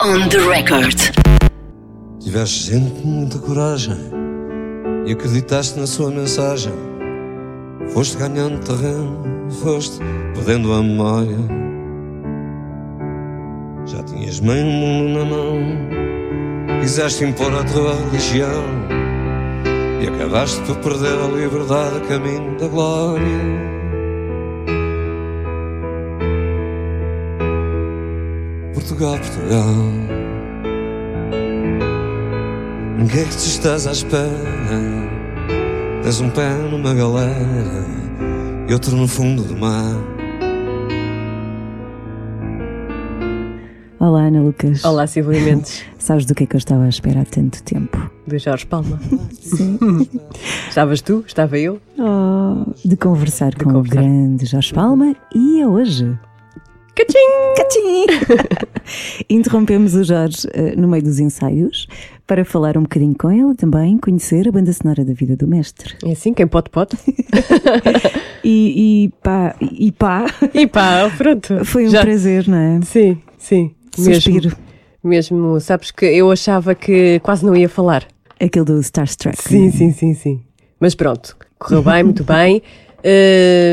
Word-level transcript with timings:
On 0.00 0.28
the 0.28 0.38
record. 0.38 0.96
Tiveste 2.18 2.72
gente 2.72 3.00
com 3.00 3.06
muita 3.08 3.38
coragem 3.38 3.96
e 5.06 5.12
acreditaste 5.12 5.78
na 5.78 5.86
sua 5.86 6.10
mensagem. 6.10 6.72
Foste 7.92 8.16
ganhando 8.16 8.58
terreno, 8.64 9.22
foste 9.62 10.00
perdendo 10.34 10.72
a 10.72 10.82
memória. 10.82 11.36
Já 13.86 14.02
tinhas 14.02 14.40
meio 14.40 14.66
mundo 14.66 15.18
na 15.18 15.24
mão, 15.24 16.80
quiseste 16.80 17.24
impor 17.24 17.54
a 17.54 17.62
tua 17.62 17.94
religião 17.94 18.64
e 20.02 20.08
acabaste 20.08 20.60
por 20.62 20.76
perder 20.78 21.18
a 21.18 21.28
liberdade 21.28 21.98
a 21.98 22.00
caminho 22.00 22.58
da 22.58 22.66
glória. 22.66 23.73
Portugal, 28.86 29.16
Portugal. 29.18 29.74
O 33.02 33.06
que 33.08 33.18
é 33.18 33.24
que 33.24 33.30
tu 33.30 33.36
estás 33.38 33.86
à 33.86 33.92
espera? 33.92 34.28
Tens 36.02 36.20
um 36.20 36.28
pé 36.28 36.50
numa 36.70 36.92
galera 36.92 37.86
e 38.68 38.72
outro 38.74 38.94
no 38.94 39.08
fundo 39.08 39.42
do 39.42 39.56
mar. 39.56 39.96
Olá, 43.98 44.24
Ana 44.24 44.42
Lucas. 44.42 44.84
Olá, 44.84 45.06
Silvia 45.06 45.40
Mendes, 45.40 45.82
Sabes 45.98 46.26
do 46.26 46.34
que 46.34 46.44
é 46.44 46.46
que 46.46 46.54
eu 46.54 46.58
estava 46.58 46.84
à 46.84 46.88
espera 46.90 47.22
há 47.22 47.24
tanto 47.24 47.62
tempo? 47.62 48.10
do 48.26 48.38
Jorge 48.38 48.66
Palma. 48.66 49.00
Sim. 49.40 49.78
Estavas 50.68 51.00
tu? 51.00 51.24
Estava 51.26 51.58
eu? 51.58 51.80
Oh, 51.98 52.70
de 52.86 52.96
conversar 52.98 53.54
com 53.54 53.64
conversar. 53.64 53.98
o 53.98 54.02
grande 54.02 54.44
Jorge 54.44 54.74
Palma 54.74 55.16
e 55.34 55.62
é 55.62 55.66
hoje. 55.66 56.18
Cachim! 56.96 57.54
Catim! 57.56 58.06
Interrompemos 59.28 59.94
o 59.94 60.04
Jorge 60.04 60.46
eh, 60.52 60.74
no 60.76 60.86
meio 60.88 61.02
dos 61.02 61.18
ensaios 61.18 61.86
para 62.26 62.44
falar 62.44 62.76
um 62.78 62.82
bocadinho 62.82 63.14
com 63.18 63.30
ele 63.30 63.54
também, 63.54 63.98
conhecer 63.98 64.46
a 64.48 64.52
banda 64.52 64.72
sonora 64.72 65.04
da 65.04 65.12
vida 65.12 65.36
do 65.36 65.46
mestre. 65.46 65.94
É 66.04 66.12
assim, 66.12 66.32
quem 66.32 66.46
pode, 66.46 66.70
pode. 66.70 66.96
E, 68.46 69.04
e 69.06 69.08
pá, 69.22 69.56
e 69.58 69.90
pá, 69.90 70.26
E 70.52 70.66
pá, 70.66 71.10
pronto. 71.16 71.64
foi 71.64 71.86
um 71.86 71.90
Já- 71.90 72.02
prazer, 72.02 72.46
não 72.46 72.58
é? 72.58 72.80
Sim, 72.82 73.16
sim. 73.38 73.74
Suspiro. 73.96 74.54
Mesmo, 75.02 75.38
mesmo, 75.38 75.60
sabes 75.62 75.90
que 75.90 76.04
eu 76.04 76.30
achava 76.30 76.74
que 76.74 77.18
quase 77.20 77.42
não 77.44 77.56
ia 77.56 77.70
falar. 77.70 78.06
Aquele 78.38 78.66
do 78.66 78.78
Starstruck. 78.80 79.40
Sim, 79.42 79.70
sim, 79.70 79.92
sim, 79.92 80.12
sim. 80.12 80.42
Mas 80.78 80.94
pronto, 80.94 81.34
correu 81.58 81.82
bem, 81.82 82.02
muito 82.04 82.22
bem. 82.28 82.62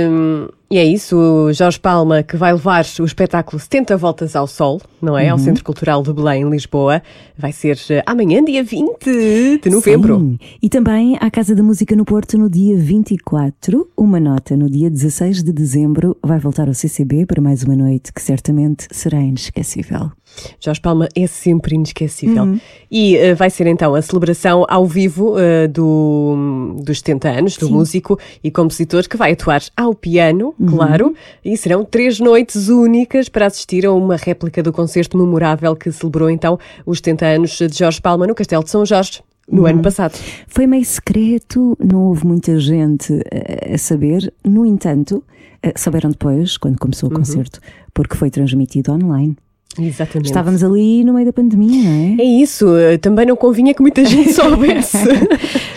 Hum, 0.09 0.47
e 0.71 0.77
é 0.77 0.85
isso, 0.85 1.17
o 1.17 1.51
Jorge 1.51 1.77
Palma 1.77 2.23
que 2.23 2.37
vai 2.37 2.53
levar 2.53 2.85
o 3.01 3.03
espetáculo 3.03 3.59
70 3.59 3.97
Voltas 3.97 4.37
ao 4.37 4.47
Sol, 4.47 4.79
não 5.01 5.17
é? 5.17 5.27
Ao 5.27 5.37
Centro 5.37 5.65
Cultural 5.65 6.01
de 6.01 6.13
Belém, 6.13 6.43
em 6.43 6.49
Lisboa. 6.49 7.03
Vai 7.37 7.51
ser 7.51 7.77
eh, 7.89 8.01
amanhã, 8.05 8.41
dia 8.41 8.63
20 8.63 9.59
de 9.61 9.69
novembro. 9.69 10.17
Sim. 10.17 10.39
E 10.63 10.69
também 10.69 11.17
à 11.19 11.29
Casa 11.29 11.53
da 11.53 11.61
Música 11.61 11.93
no 11.93 12.05
Porto 12.05 12.37
no 12.37 12.49
dia 12.49 12.77
24. 12.77 13.91
Uma 13.97 14.17
nota 14.17 14.55
no 14.55 14.69
dia 14.69 14.89
16 14.89 15.43
de 15.43 15.51
dezembro 15.51 16.15
vai 16.23 16.39
voltar 16.39 16.69
ao 16.69 16.73
CCB 16.73 17.25
para 17.25 17.41
mais 17.41 17.63
uma 17.63 17.75
noite 17.75 18.13
que 18.13 18.21
certamente 18.21 18.87
será 18.91 19.19
inesquecível. 19.19 20.11
Jorge 20.59 20.81
Palma 20.81 21.07
é 21.15 21.27
sempre 21.27 21.75
inesquecível. 21.75 22.57
E 22.89 23.15
eh, 23.15 23.33
vai 23.33 23.49
ser 23.49 23.67
então 23.67 23.95
a 23.95 24.01
celebração 24.01 24.65
ao 24.67 24.85
vivo 24.85 25.37
eh, 25.37 25.67
do, 25.67 26.75
dos 26.83 26.99
70 26.99 27.29
anos 27.29 27.57
do 27.57 27.69
músico 27.69 28.19
e 28.43 28.51
compositor 28.51 29.07
que 29.07 29.17
vai 29.17 29.33
atuar 29.33 29.61
ao 29.75 29.93
piano, 29.93 30.53
claro, 30.67 31.15
e 31.43 31.55
serão 31.55 31.83
três 31.85 32.19
noites 32.19 32.69
únicas 32.69 33.29
para 33.29 33.45
assistir 33.45 33.85
a 33.85 33.91
uma 33.91 34.15
réplica 34.15 34.61
do 34.61 34.73
concerto 34.73 35.17
memorável 35.17 35.75
que 35.75 35.91
celebrou 35.91 36.29
então 36.29 36.59
os 36.85 36.97
70 36.97 37.25
anos 37.25 37.51
de 37.51 37.77
Jorge 37.77 38.01
Palma 38.01 38.27
no 38.27 38.35
Castelo 38.35 38.63
de 38.63 38.69
São 38.69 38.85
Jorge. 38.85 39.21
No 39.51 39.65
ano 39.65 39.81
passado. 39.81 40.17
Foi 40.47 40.65
meio 40.65 40.85
secreto, 40.85 41.77
não 41.77 42.03
houve 42.03 42.25
muita 42.25 42.57
gente 42.57 43.21
eh, 43.29 43.73
a 43.73 43.77
saber. 43.77 44.31
No 44.45 44.65
entanto, 44.65 45.23
eh, 45.61 45.73
souberam 45.75 46.09
depois, 46.09 46.57
quando 46.57 46.79
começou 46.79 47.09
o 47.09 47.13
concerto, 47.13 47.59
porque 47.93 48.15
foi 48.15 48.29
transmitido 48.29 48.93
online. 48.93 49.35
Exatamente. 49.79 50.27
Estávamos 50.27 50.63
ali 50.63 51.03
no 51.03 51.13
meio 51.13 51.25
da 51.25 51.33
pandemia, 51.33 51.83
não 51.83 52.19
É 52.19 52.23
isso, 52.23 52.75
eh, 52.75 52.97
também 52.97 53.25
não 53.25 53.35
convinha 53.35 53.73
que 53.73 53.81
muita 53.81 54.03
gente 54.05 54.31
soubesse. 54.33 54.97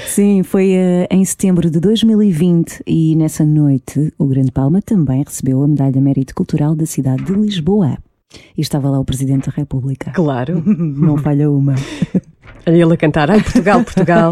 Sim, 0.06 0.43
foi 0.43 0.72
eh, 0.72 1.06
em 1.10 1.25
setembro 1.25 1.71
de 1.71 1.81
2020 1.81 2.83
e 2.87 3.16
nessa 3.16 3.44
noite 3.44 4.12
o 4.19 4.27
Grande 4.27 4.53
Palma 4.53 4.81
também 4.81 5.22
recebeu 5.22 5.62
a 5.62 5.69
Medalha 5.69 6.00
Mérito 6.00 6.34
Cultural 6.34 6.75
da 6.75 6.87
cidade 6.87 7.25
de 7.25 7.33
Lisboa. 7.33 7.99
E 8.56 8.61
estava 8.61 8.89
lá 8.91 8.99
o 8.99 9.05
Presidente 9.05 9.50
da 9.50 9.53
República. 9.56 10.11
claro. 10.12 10.62
Não 10.67 11.17
falha 11.19 11.50
uma. 11.50 11.75
Ele 12.67 12.95
a 12.95 12.97
cantar, 12.97 13.31
ai 13.31 13.43
Portugal, 13.43 13.84
Portugal. 13.84 14.31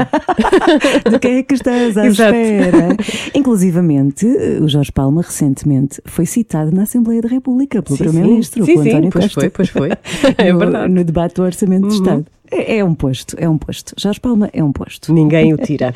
De 1.10 1.18
quem 1.18 1.36
é 1.36 1.42
que 1.42 1.54
estás 1.54 1.98
à 1.98 2.06
Exato. 2.06 2.34
espera? 2.34 2.96
Inclusivamente, 3.34 4.26
o 4.60 4.68
Jorge 4.68 4.90
Palma 4.90 5.20
recentemente 5.20 6.00
foi 6.06 6.24
citado 6.24 6.74
na 6.74 6.84
Assembleia 6.84 7.20
da 7.20 7.28
República 7.28 7.82
pelo 7.82 7.98
Primeiro-Ministro, 7.98 8.64
pelo 8.64 8.82
sim, 8.82 8.88
António 8.88 9.10
pois 9.10 9.24
Costa. 9.24 9.40
foi, 9.40 9.50
pois 9.50 9.68
foi. 9.68 9.90
É 10.38 10.52
no, 10.52 10.58
verdade. 10.58 10.88
Uhum. 10.88 10.94
no 10.94 11.04
debate 11.04 11.34
do 11.34 11.42
Orçamento 11.42 11.88
de 11.88 11.94
Estado. 11.94 12.26
É, 12.50 12.78
é 12.78 12.84
um 12.84 12.94
posto, 12.94 13.36
é 13.38 13.48
um 13.48 13.58
posto. 13.58 13.94
Jorge 13.98 14.20
Palma 14.20 14.48
é 14.52 14.64
um 14.64 14.72
posto. 14.72 15.12
Ninguém 15.12 15.52
o 15.52 15.58
tira. 15.58 15.94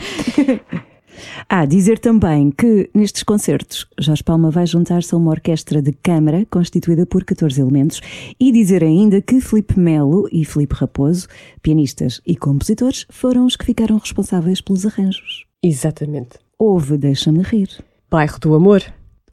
Ah, 1.49 1.65
dizer 1.65 1.99
também 1.99 2.51
que 2.51 2.91
nestes 2.95 3.23
concertos 3.23 3.87
Jorge 3.99 4.23
Palma 4.23 4.51
vai 4.51 4.67
juntar-se 4.67 5.15
a 5.15 5.19
uma 5.19 5.31
orquestra 5.31 5.81
de 5.83 5.93
câmara 5.93 6.47
constituída 6.51 7.07
por 7.07 7.25
14 7.25 7.61
elementos 7.61 8.01
e 8.39 8.53
dizer 8.53 8.83
ainda 8.83 9.21
que 9.21 9.41
Filipe 9.41 9.79
Melo 9.79 10.29
e 10.33 10.45
Filipe 10.45 10.75
Raposo, 10.75 11.29
pianistas 11.63 12.21
e 12.27 12.37
compositores, 12.37 13.07
foram 13.11 13.47
os 13.47 13.57
que 13.57 13.65
ficaram 13.65 13.99
responsáveis 13.99 14.61
pelos 14.61 14.87
arranjos. 14.87 15.45
Exatamente. 15.63 16.39
Houve 16.59 16.97
Deixa-me 16.97 17.43
Rir, 17.43 17.69
Bairro 18.11 18.39
do 18.39 18.55
Amor, 18.55 18.83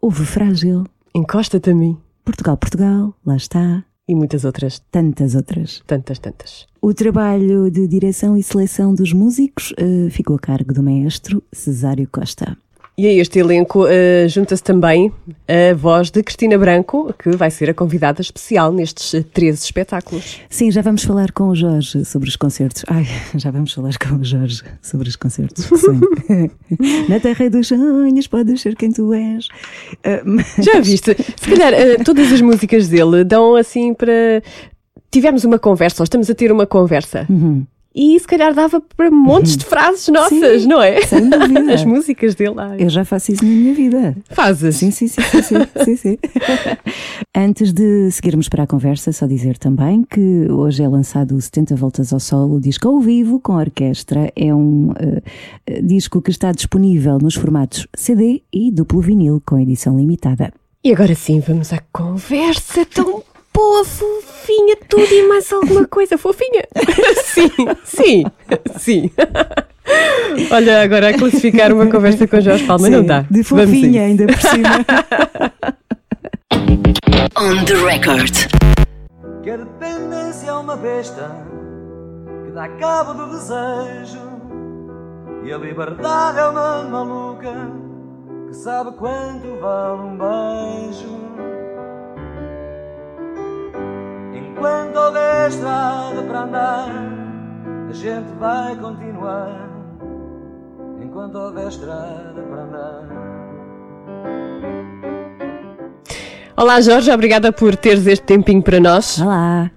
houve 0.01 0.25
Frágil, 0.25 0.85
Encosta-te 1.15 1.69
a 1.69 1.75
mim. 1.75 1.95
Portugal, 2.25 2.57
Portugal, 2.57 3.13
lá 3.23 3.35
está, 3.35 3.85
e 4.07 4.15
muitas 4.15 4.43
outras, 4.43 4.79
tantas 4.91 5.35
outras. 5.35 5.81
tantas, 5.87 6.19
tantas. 6.19 6.67
O 6.81 6.93
trabalho 6.93 7.71
de 7.71 7.87
direção 7.87 8.37
e 8.37 8.43
seleção 8.43 8.93
dos 8.93 9.13
músicos 9.13 9.73
eh, 9.77 10.09
ficou 10.09 10.35
a 10.35 10.39
cargo 10.39 10.73
do 10.73 10.83
maestro 10.83 11.41
Cesário 11.51 12.07
Costa. 12.11 12.57
E 12.95 13.07
a 13.07 13.11
este 13.13 13.39
elenco 13.39 13.87
eh, 13.87 14.27
junta-se 14.29 14.61
também 14.61 15.11
a 15.47 15.73
voz 15.73 16.11
de 16.11 16.21
Cristina 16.21 16.59
Branco, 16.59 17.11
que 17.17 17.31
vai 17.31 17.49
ser 17.49 17.67
a 17.71 17.73
convidada 17.73 18.21
especial 18.21 18.71
nestes 18.71 19.15
eh, 19.15 19.23
13 19.33 19.63
espetáculos. 19.63 20.39
Sim, 20.47 20.69
já 20.69 20.83
vamos 20.83 21.03
falar 21.03 21.31
com 21.31 21.45
o 21.47 21.55
Jorge 21.55 22.05
sobre 22.05 22.29
os 22.29 22.35
concertos. 22.35 22.83
Ai, 22.87 23.07
já 23.35 23.49
vamos 23.49 23.73
falar 23.73 23.97
com 23.97 24.17
o 24.17 24.23
Jorge 24.23 24.61
sobre 24.79 25.09
os 25.09 25.15
concertos. 25.15 25.67
Na 27.09 27.19
terra 27.19 27.49
dos 27.49 27.67
sonhos 27.69 28.27
podes 28.27 28.61
ser 28.61 28.75
quem 28.75 28.91
tu 28.91 29.11
és. 29.11 29.47
Ah, 30.03 30.21
mas- 30.23 30.53
Já 30.63 30.79
viste? 30.79 31.15
Se 31.35 31.49
calhar 31.49 31.73
eh, 31.73 31.95
todas 32.03 32.31
as 32.31 32.41
músicas 32.41 32.87
dele 32.89 33.23
dão 33.23 33.55
assim 33.55 33.95
para. 33.95 34.43
Tivemos 35.09 35.43
uma 35.43 35.57
conversa, 35.57 36.01
ou 36.01 36.03
estamos 36.03 36.29
a 36.29 36.35
ter 36.35 36.51
uma 36.51 36.67
conversa. 36.67 37.27
E 37.95 38.19
se 38.19 38.25
calhar 38.27 38.53
dava 38.53 38.81
para 38.81 39.11
montes 39.11 39.55
de 39.55 39.65
frases 39.65 40.07
nossas, 40.07 40.63
Sim, 40.63 40.67
não 40.67 40.81
é? 40.81 41.01
sem 41.05 41.29
dúvida. 41.29 41.73
As 41.73 41.85
músicas 41.85 42.33
dele. 42.33 42.55
ai. 42.57 42.77
Eu 42.79 42.89
já 42.89 43.05
faço 43.05 43.31
isso 43.31 43.45
na 43.45 43.51
minha 43.51 43.73
vida. 43.73 44.15
Fazes? 44.29 44.77
Sim, 44.77 44.89
sim, 44.89 45.07
sim, 45.07 45.21
sim, 45.21 45.41
sim, 45.43 45.55
sim, 45.83 45.95
sim. 45.95 46.17
Antes 47.35 47.71
de 47.71 48.09
seguirmos 48.11 48.49
para 48.49 48.63
a 48.63 48.67
conversa, 48.67 49.11
só 49.11 49.25
dizer 49.27 49.57
também 49.57 50.03
que 50.03 50.49
hoje 50.51 50.81
é 50.83 50.87
lançado 50.87 51.35
o 51.35 51.41
70 51.41 51.75
Voltas 51.75 52.11
ao 52.13 52.19
Sol, 52.19 52.51
o 52.51 52.59
disco 52.59 52.87
ao 52.87 52.99
vivo 52.99 53.39
com 53.39 53.53
orquestra. 53.53 54.31
É 54.35 54.53
um 54.53 54.91
eh, 54.97 55.81
disco 55.81 56.21
que 56.21 56.31
está 56.31 56.51
disponível 56.51 57.17
nos 57.19 57.35
formatos 57.35 57.87
CD 57.95 58.41
e 58.51 58.71
duplo 58.71 59.01
vinil 59.01 59.41
com 59.45 59.59
edição 59.59 59.97
limitada. 59.97 60.51
E 60.83 60.91
agora 60.91 61.15
sim, 61.15 61.39
vamos 61.39 61.71
à 61.71 61.79
conversa 61.91 62.85
tão 62.85 63.23
boa, 63.53 63.85
fofinha, 63.85 64.75
tudo 64.89 65.13
e 65.13 65.27
mais 65.27 65.51
alguma 65.53 65.85
coisa 65.87 66.17
fofinha. 66.17 66.63
sim, 67.23 67.49
sim, 67.85 68.23
sim. 68.77 69.11
Olha, 70.51 70.81
agora 70.81 71.09
a 71.09 71.13
classificar 71.17 71.71
uma 71.73 71.87
conversa 71.87 72.25
com 72.27 72.37
o 72.37 72.41
Jorge 72.41 72.65
Palma 72.65 72.89
não 72.89 73.01
Sim, 73.01 73.05
dá. 73.05 73.25
De 73.29 73.43
fofinha 73.43 74.03
ainda 74.03 74.25
por 74.25 74.39
cima. 74.41 74.69
On 77.35 77.65
the 77.65 77.73
record. 77.75 78.33
Que 79.43 79.49
a 79.51 79.57
dependência 79.57 80.49
é 80.49 80.53
uma 80.53 80.77
besta 80.77 81.35
que 82.45 82.51
dá 82.51 82.69
cabo 82.69 83.13
do 83.13 83.31
desejo 83.31 84.21
e 85.43 85.51
a 85.51 85.57
liberdade 85.57 86.39
é 86.39 86.47
uma 86.47 86.83
maluca 86.83 87.53
que 88.47 88.53
sabe 88.55 88.91
quanto 88.97 89.59
vale 89.59 90.01
um 90.01 90.17
beijo. 90.17 91.09
Enquanto 94.63 94.95
houver 94.95 95.49
estrada 95.49 96.23
para 96.23 96.43
andar, 96.43 96.89
a 97.89 97.91
gente 97.91 98.31
vai 98.39 98.73
continuar. 98.77 99.69
Enquanto 101.03 101.35
houver 101.35 101.67
estrada 101.67 102.41
para 102.49 102.63
andar. 102.63 103.09
Olá 106.55 106.79
Jorge, 106.79 107.11
obrigada 107.11 107.51
por 107.51 107.75
teres 107.75 108.07
este 108.07 108.23
tempinho 108.23 108.63
para 108.63 108.79
nós. 108.79 109.19
Olá. 109.19 109.69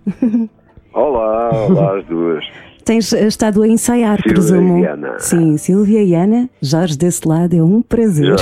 Olá, 0.94 1.50
olá 1.68 1.98
as 1.98 2.06
duas. 2.06 2.44
Tens 2.84 3.12
estado 3.12 3.62
a 3.64 3.66
ensaiar, 3.66 4.18
Silvia 4.22 4.34
presumo. 4.34 4.78
e 4.78 4.86
Ana. 4.86 5.18
Sim, 5.18 5.56
Silvia 5.56 6.04
e 6.04 6.14
Ana, 6.14 6.48
Jorge 6.62 6.96
desse 6.96 7.26
lado, 7.26 7.56
é 7.56 7.60
um 7.60 7.82
prazer. 7.82 8.36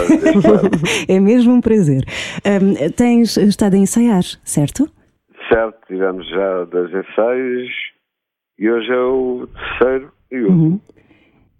É 1.08 1.18
mesmo 1.18 1.54
um 1.54 1.60
prazer. 1.62 2.04
Hum, 2.44 2.90
tens 2.94 3.38
estado 3.38 3.76
a 3.76 3.78
ensaiar, 3.78 4.24
certo? 4.44 4.86
Certo, 5.54 5.78
tivemos 5.86 6.28
já 6.28 6.64
dois 6.64 6.90
ensaios 6.92 7.70
e 8.58 8.70
hoje 8.70 8.90
é 8.90 8.96
o 8.96 9.46
terceiro 9.46 10.12
e 10.30 10.40
o 10.40 10.48
Uhum. 10.48 10.80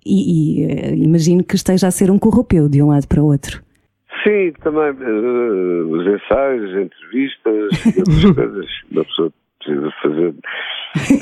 E, 0.07 0.63
e, 0.63 0.65
eh, 0.67 0.95
imagino 0.97 1.43
que 1.43 1.55
esteja 1.55 1.87
a 1.87 1.91
ser 1.91 2.11
um 2.11 2.19
corropeu 2.19 2.69
de 2.69 2.83
um 2.83 2.89
lado 2.89 3.09
para 3.09 3.23
o 3.23 3.27
outro. 3.27 3.63
Sim, 4.23 4.53
também 4.63 4.89
eh, 4.89 5.83
os 5.89 6.07
ensaios, 6.07 6.71
entrevistas 6.77 7.97
e 7.97 8.01
outras 8.01 8.35
coisas 8.37 8.67
que 8.67 8.95
uma 8.95 9.05
pessoa 9.05 9.33
precisa 9.59 9.91
fazer. 10.03 10.35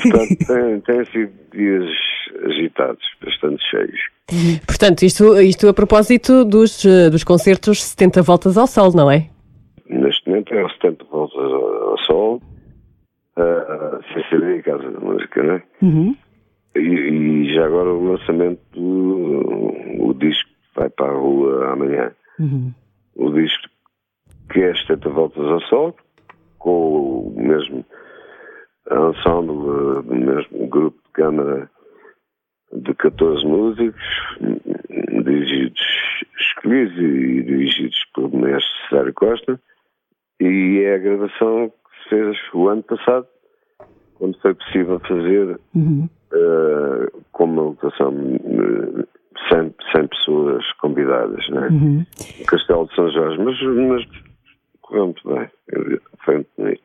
Portanto, 0.01 0.37
tem, 0.47 0.81
tem 0.81 1.05
sido 1.05 1.31
dias 1.53 1.89
agitados, 2.43 3.03
bastante 3.23 3.63
cheios. 3.69 3.99
Portanto, 4.67 5.03
isto, 5.03 5.39
isto 5.41 5.67
a 5.69 5.73
propósito 5.73 6.43
dos, 6.43 6.83
dos 7.09 7.23
concertos 7.23 7.81
70 7.83 8.21
voltas 8.21 8.57
ao 8.57 8.67
sol, 8.67 8.91
não 8.93 9.09
é? 9.09 9.29
Neste 9.89 10.27
momento 10.27 10.53
é 10.53 10.63
o 10.63 10.69
70 10.69 11.05
voltas 11.05 11.39
ao 11.39 11.97
sol, 11.99 12.35
uh, 12.35 12.52
CCD, 14.13 14.61
Casa 14.63 14.91
da 14.91 14.99
Música, 14.99 15.43
não 15.43 15.53
é? 15.55 15.63
Uhum. 15.81 16.17
E, 16.75 16.79
e 16.79 17.53
já 17.53 17.65
agora 17.65 17.89
o 17.89 18.11
lançamento 18.11 18.61
do 18.73 19.73
o 19.99 20.13
disco 20.13 20.49
que 20.49 20.79
vai 20.79 20.89
para 20.89 21.11
a 21.11 21.15
rua 21.15 21.71
amanhã. 21.71 22.11
Uhum. 22.39 22.73
O 23.15 23.31
disco 23.31 23.69
que 24.51 24.61
é 24.61 24.75
70 24.75 25.09
voltas 25.09 25.45
ao 25.45 25.61
sol, 25.61 25.95
com 26.59 27.27
o 27.27 27.33
mesmo 27.35 27.85
ensemble, 28.91 30.03
do 30.03 30.15
mesmo 30.15 30.67
grupo 30.67 30.97
de 31.05 31.11
câmara 31.13 31.69
de 32.71 32.93
14 32.95 33.45
músicos, 33.45 34.03
dirigidos, 35.23 35.81
escolhidos 36.39 36.97
e 36.97 37.43
dirigidos 37.43 38.05
pelo 38.15 38.35
mestre 38.35 38.89
Césario 38.89 39.13
Costa, 39.13 39.61
e 40.39 40.81
é 40.83 40.95
a 40.95 40.97
gravação 40.97 41.69
que 41.69 42.03
se 42.03 42.09
fez 42.09 42.37
o 42.53 42.67
ano 42.67 42.83
passado, 42.83 43.27
quando 44.23 44.39
foi 44.41 44.53
possível 44.53 45.01
fazer 45.01 45.59
Uhum. 45.75 46.07
eh, 46.33 47.11
com 47.33 47.43
uma 47.43 47.61
lotação 47.63 48.13
de 48.13 49.05
100, 49.49 49.73
100 49.93 50.07
pessoas 50.07 50.63
convidadas, 50.81 51.45
né? 51.49 51.67
Uhum. 51.69 52.05
no 52.39 52.45
Castelo 52.45 52.87
de 52.87 52.95
São 52.95 53.11
Jorge, 53.11 53.37
mas, 53.43 53.61
mas 53.61 54.05
correu 54.81 55.05
muito 55.07 55.27
bem, 55.27 55.47
foi 56.23 56.35
muito 56.35 56.47
bonito. 56.57 56.81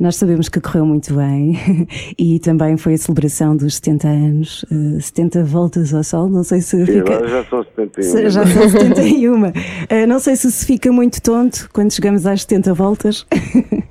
Nós 0.00 0.16
sabemos 0.16 0.48
que 0.48 0.58
correu 0.58 0.86
muito 0.86 1.12
bem 1.14 1.52
e 2.18 2.38
também 2.38 2.78
foi 2.78 2.94
a 2.94 2.96
celebração 2.96 3.54
dos 3.56 3.74
70 3.76 4.08
anos, 4.08 4.64
eh, 4.70 5.00
70 5.00 5.44
voltas 5.44 5.92
ao 5.92 6.02
sol. 6.02 6.30
Não 6.30 6.42
sei 6.44 6.62
se 6.62 6.86
fica. 6.86 7.00
agora 7.00 7.28
já 7.28 7.44
são 7.44 7.62
71. 7.62 8.02
se- 8.02 8.30
Já 8.30 8.46
são 8.46 8.68
71. 8.70 9.52
Eh, 9.90 10.06
Não 10.06 10.18
sei 10.18 10.34
se 10.36 10.50
se 10.50 10.64
fica 10.66 10.90
muito 10.90 11.20
tonto 11.20 11.68
quando 11.74 11.92
chegamos 11.92 12.26
às 12.26 12.42
70 12.42 12.72
voltas. 12.72 13.26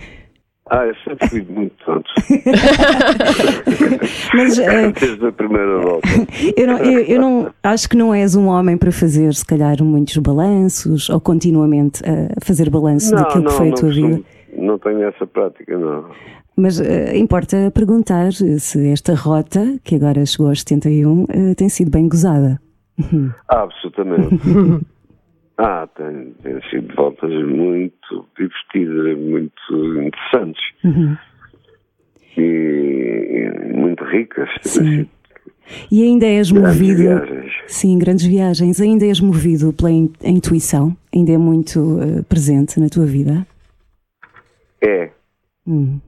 Ah, 0.71 0.83
eu 0.87 0.95
sempre 1.03 1.27
fui 1.29 1.45
muito 1.47 1.75
tonto, 1.85 2.09
Mas 4.33 4.57
eh, 4.57 4.91
desde 4.99 5.27
a 5.27 5.31
primeira 5.31 5.79
volta. 5.79 6.07
eu, 6.57 6.67
não, 6.67 6.77
eu, 6.79 6.99
eu 7.01 7.21
não 7.21 7.53
acho 7.63 7.87
que 7.89 7.95
não 7.95 8.13
és 8.13 8.35
um 8.35 8.47
homem 8.47 8.75
para 8.77 8.91
fazer, 8.91 9.33
se 9.35 9.45
calhar, 9.45 9.81
muitos 9.83 10.17
balanços 10.17 11.09
ou 11.09 11.19
continuamente 11.21 12.01
a 12.03 12.43
fazer 12.43 12.69
balanço 12.69 13.13
Não, 13.13 13.21
daquilo 13.21 13.43
não, 13.43 13.51
que 13.51 13.57
foi 13.57 13.69
a 13.69 13.73
tua 13.73 13.89
costumo- 13.89 14.07
vida. 14.15 14.23
não 14.57 14.79
tenho 14.79 15.03
essa 15.03 15.27
prática, 15.27 15.77
não. 15.77 16.05
Mas 16.57 16.79
eh, 16.79 17.17
importa 17.17 17.69
perguntar 17.73 18.31
se 18.33 18.87
esta 18.89 19.13
rota, 19.13 19.77
que 19.83 19.95
agora 19.95 20.25
chegou 20.25 20.47
aos 20.47 20.61
71, 20.61 21.25
eh, 21.29 21.53
tem 21.55 21.67
sido 21.69 21.91
bem 21.91 22.07
gozada. 22.07 22.59
Ah, 23.49 23.63
absolutamente. 23.63 24.39
ah, 25.57 25.87
tem, 25.95 26.33
tem 26.43 26.61
sido 26.69 26.93
voltas 26.95 27.31
muito 27.31 28.25
divertidas, 28.37 29.17
muito 29.17 29.97
interessantes. 30.01 30.63
Uhum. 30.83 31.17
E, 32.37 33.49
muito 33.73 34.03
ricas. 34.03 34.49
Sim. 34.63 35.07
E 35.91 36.03
ainda 36.03 36.25
és 36.27 36.51
Grandes 36.51 36.73
movido. 36.79 36.97
viagens. 37.01 37.53
Sim, 37.67 37.97
grandes 37.97 38.25
viagens. 38.25 38.79
Ainda 38.81 39.05
és 39.05 39.19
movido 39.19 39.73
pela 39.73 39.91
in- 39.91 40.13
intuição? 40.23 40.95
Ainda 41.13 41.31
é 41.31 41.37
muito 41.37 41.99
eh, 42.01 42.21
presente 42.27 42.79
na 42.79 42.87
tua 42.89 43.05
vida? 43.05 43.47
É. 44.81 45.09
Hum. 45.65 45.99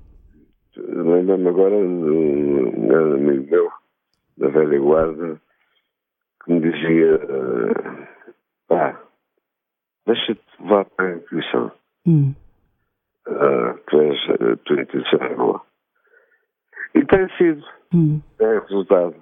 Lembro-me 0.78 1.48
agora 1.48 1.76
de 1.76 1.84
um 1.84 2.88
grande 2.88 3.16
amigo 3.16 3.48
meu, 3.50 3.68
da 4.38 4.48
velha 4.50 4.80
guarda, 4.80 5.42
que 6.46 6.54
me 6.54 6.60
dizia: 6.60 7.20
pá, 8.68 9.02
deixa-te 10.08 10.42
levar 10.60 10.86
para 10.86 11.06
a 11.06 11.16
intuição. 11.18 11.72
Hum. 12.08 12.34
Ah, 13.28 13.76
tu 13.88 14.00
és, 14.02 14.20
a 14.32 14.56
tua 14.66 14.82
intuição 14.82 15.20
é 15.22 15.36
boa. 15.36 15.62
E 16.96 17.06
tem 17.06 17.28
sido, 17.38 17.64
Hum. 17.94 18.20
é 18.40 18.60
resultado. 18.60 19.16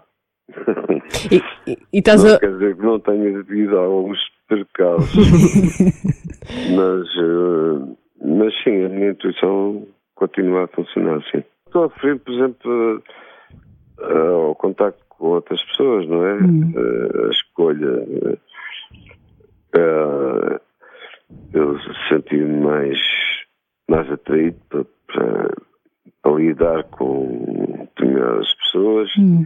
E, 1.32 1.72
e, 1.72 1.78
e 1.92 1.98
estás 2.00 2.24
não 2.24 2.36
a. 2.36 2.40
quer 2.40 2.52
dizer 2.52 2.76
que 2.78 2.82
não 2.84 3.00
tenha 3.00 3.40
havido 3.40 3.78
alguns 3.78 4.20
percalços, 4.48 5.28
mas, 6.76 7.08
eh, 7.18 7.96
mas 8.24 8.54
sim, 8.64 8.86
a 8.86 8.90
minha 8.90 9.10
intuição 9.10 9.88
continua 10.14 10.66
a 10.66 10.68
funcionar 10.68 11.16
assim. 11.18 11.44
Estou 11.66 11.86
a 11.86 11.88
referir, 11.88 12.20
por 12.20 12.32
exemplo, 12.34 13.04
eh, 14.02 14.28
ao 14.28 14.56
contacto 14.56 15.04
com 15.10 15.26
outras 15.30 15.64
pessoas, 15.66 16.08
não 16.08 16.24
é? 16.26 16.34
Hum. 16.36 16.74
A 17.28 17.32
escolha. 17.32 18.38
eh, 19.76 20.60
eu 21.54 21.78
senti-me 22.10 22.62
mais, 22.64 23.00
mais 23.90 24.12
atraído 24.12 24.58
para, 24.70 24.86
para, 25.08 25.56
para 26.22 26.32
lidar 26.34 26.84
com 26.86 27.88
determinadas 27.96 28.54
pessoas 28.56 29.10
Hum. 29.18 29.46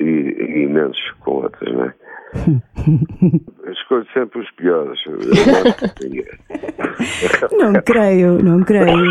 e, 0.00 0.04
e 0.04 0.66
menos 0.66 0.98
com 1.20 1.42
outras, 1.42 1.72
não 1.74 1.84
é? 1.84 1.94
Escolho 3.70 4.06
sempre 4.12 4.40
os 4.40 4.50
piores. 4.52 4.98
Não 7.52 7.72
creio, 7.82 8.42
não 8.42 8.62
creio. 8.62 9.10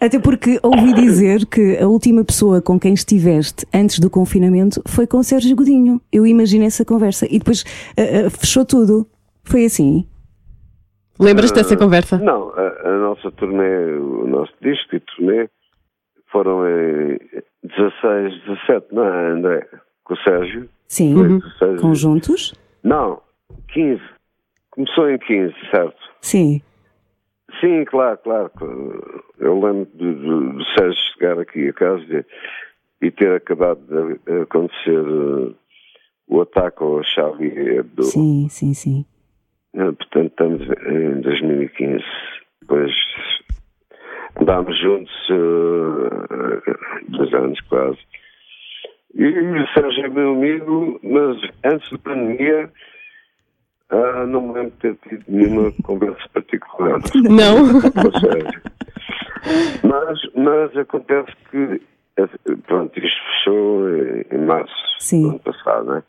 Até 0.00 0.18
porque 0.18 0.58
ouvi 0.62 0.92
dizer 0.94 1.46
que 1.46 1.76
a 1.78 1.86
última 1.86 2.24
pessoa 2.24 2.60
com 2.62 2.78
quem 2.78 2.94
estiveste 2.94 3.66
antes 3.74 3.98
do 3.98 4.08
confinamento 4.08 4.82
foi 4.86 5.06
com 5.06 5.22
Sérgio 5.22 5.56
Godinho. 5.56 6.00
Eu 6.12 6.26
imagino 6.26 6.64
essa 6.64 6.84
conversa. 6.84 7.26
E 7.30 7.38
depois 7.38 7.64
eh, 7.96 8.24
eh, 8.26 8.30
fechou 8.30 8.64
tudo. 8.64 9.06
Foi 9.44 9.64
assim? 9.64 10.06
Lembras-te 11.22 11.54
dessa 11.54 11.76
conversa? 11.76 12.18
Não, 12.18 12.50
a, 12.50 12.88
a 12.88 12.98
nossa 12.98 13.30
turnê, 13.30 13.96
o 13.96 14.26
nosso 14.26 14.52
disco 14.60 14.96
e 14.96 15.00
turnê 15.00 15.48
foram 16.30 16.66
em 16.66 17.18
16, 17.62 18.42
17, 18.44 18.86
não 18.92 19.04
é, 19.04 19.30
André? 19.30 19.68
Com 20.04 20.14
o 20.14 20.16
Sérgio. 20.18 20.68
Sim. 20.88 21.14
Foi 21.14 21.28
16, 21.28 21.80
Conjuntos? 21.80 22.54
Não, 22.82 23.20
15. 23.68 24.02
Começou 24.70 25.10
em 25.10 25.18
15, 25.18 25.54
certo? 25.70 25.96
Sim. 26.20 26.60
Sim, 27.60 27.84
claro, 27.84 28.18
claro. 28.24 28.50
Eu 29.38 29.54
lembro 29.60 29.86
do, 29.94 30.14
do, 30.14 30.52
do 30.54 30.64
Sérgio 30.74 30.98
chegar 31.12 31.38
aqui 31.38 31.68
a 31.68 31.72
casa 31.72 32.02
e, 33.00 33.06
e 33.06 33.10
ter 33.10 33.36
acabado 33.36 33.80
de 33.80 34.40
acontecer 34.42 34.98
uh, 34.98 35.54
o 36.26 36.40
ataque 36.40 36.82
ao 36.82 37.02
Charlie 37.04 37.76
Hebdo. 37.76 38.02
Sim, 38.04 38.48
sim, 38.48 38.74
sim. 38.74 39.04
Uh, 39.74 39.92
Portanto, 39.94 40.30
estamos 40.30 40.62
em 40.86 41.20
2015. 41.20 42.04
Depois 42.60 42.92
andámos 44.40 44.78
juntos 44.80 45.12
uh, 45.30 47.08
dois 47.08 47.32
anos 47.34 47.60
quase. 47.62 47.98
E 49.14 49.26
o 49.26 49.66
Sérgio 49.74 50.06
é 50.06 50.08
meu 50.08 50.32
amigo, 50.32 51.00
mas 51.02 51.36
antes 51.64 51.90
da 51.90 51.98
pandemia 51.98 52.70
ah, 53.90 54.24
não 54.26 54.40
me 54.40 54.54
lembro 54.54 54.70
de 54.70 54.76
ter 54.78 54.96
tido 55.06 55.24
nenhuma 55.28 55.70
conversa 55.84 56.26
particular 56.32 56.98
Não? 57.14 57.80
com 57.90 58.08
o 58.08 58.20
Sérgio. 58.20 58.62
Mas, 59.82 60.18
mas 60.34 60.76
acontece 60.78 61.30
que 61.50 61.82
eh, 62.16 62.28
pronto, 62.66 62.98
isto 62.98 63.20
fechou 63.24 63.88
em, 64.30 64.38
março 64.46 64.74
Sim. 64.98 65.22
do 65.22 65.28
ano 65.30 65.38
passado, 65.40 65.84
né? 65.92 66.02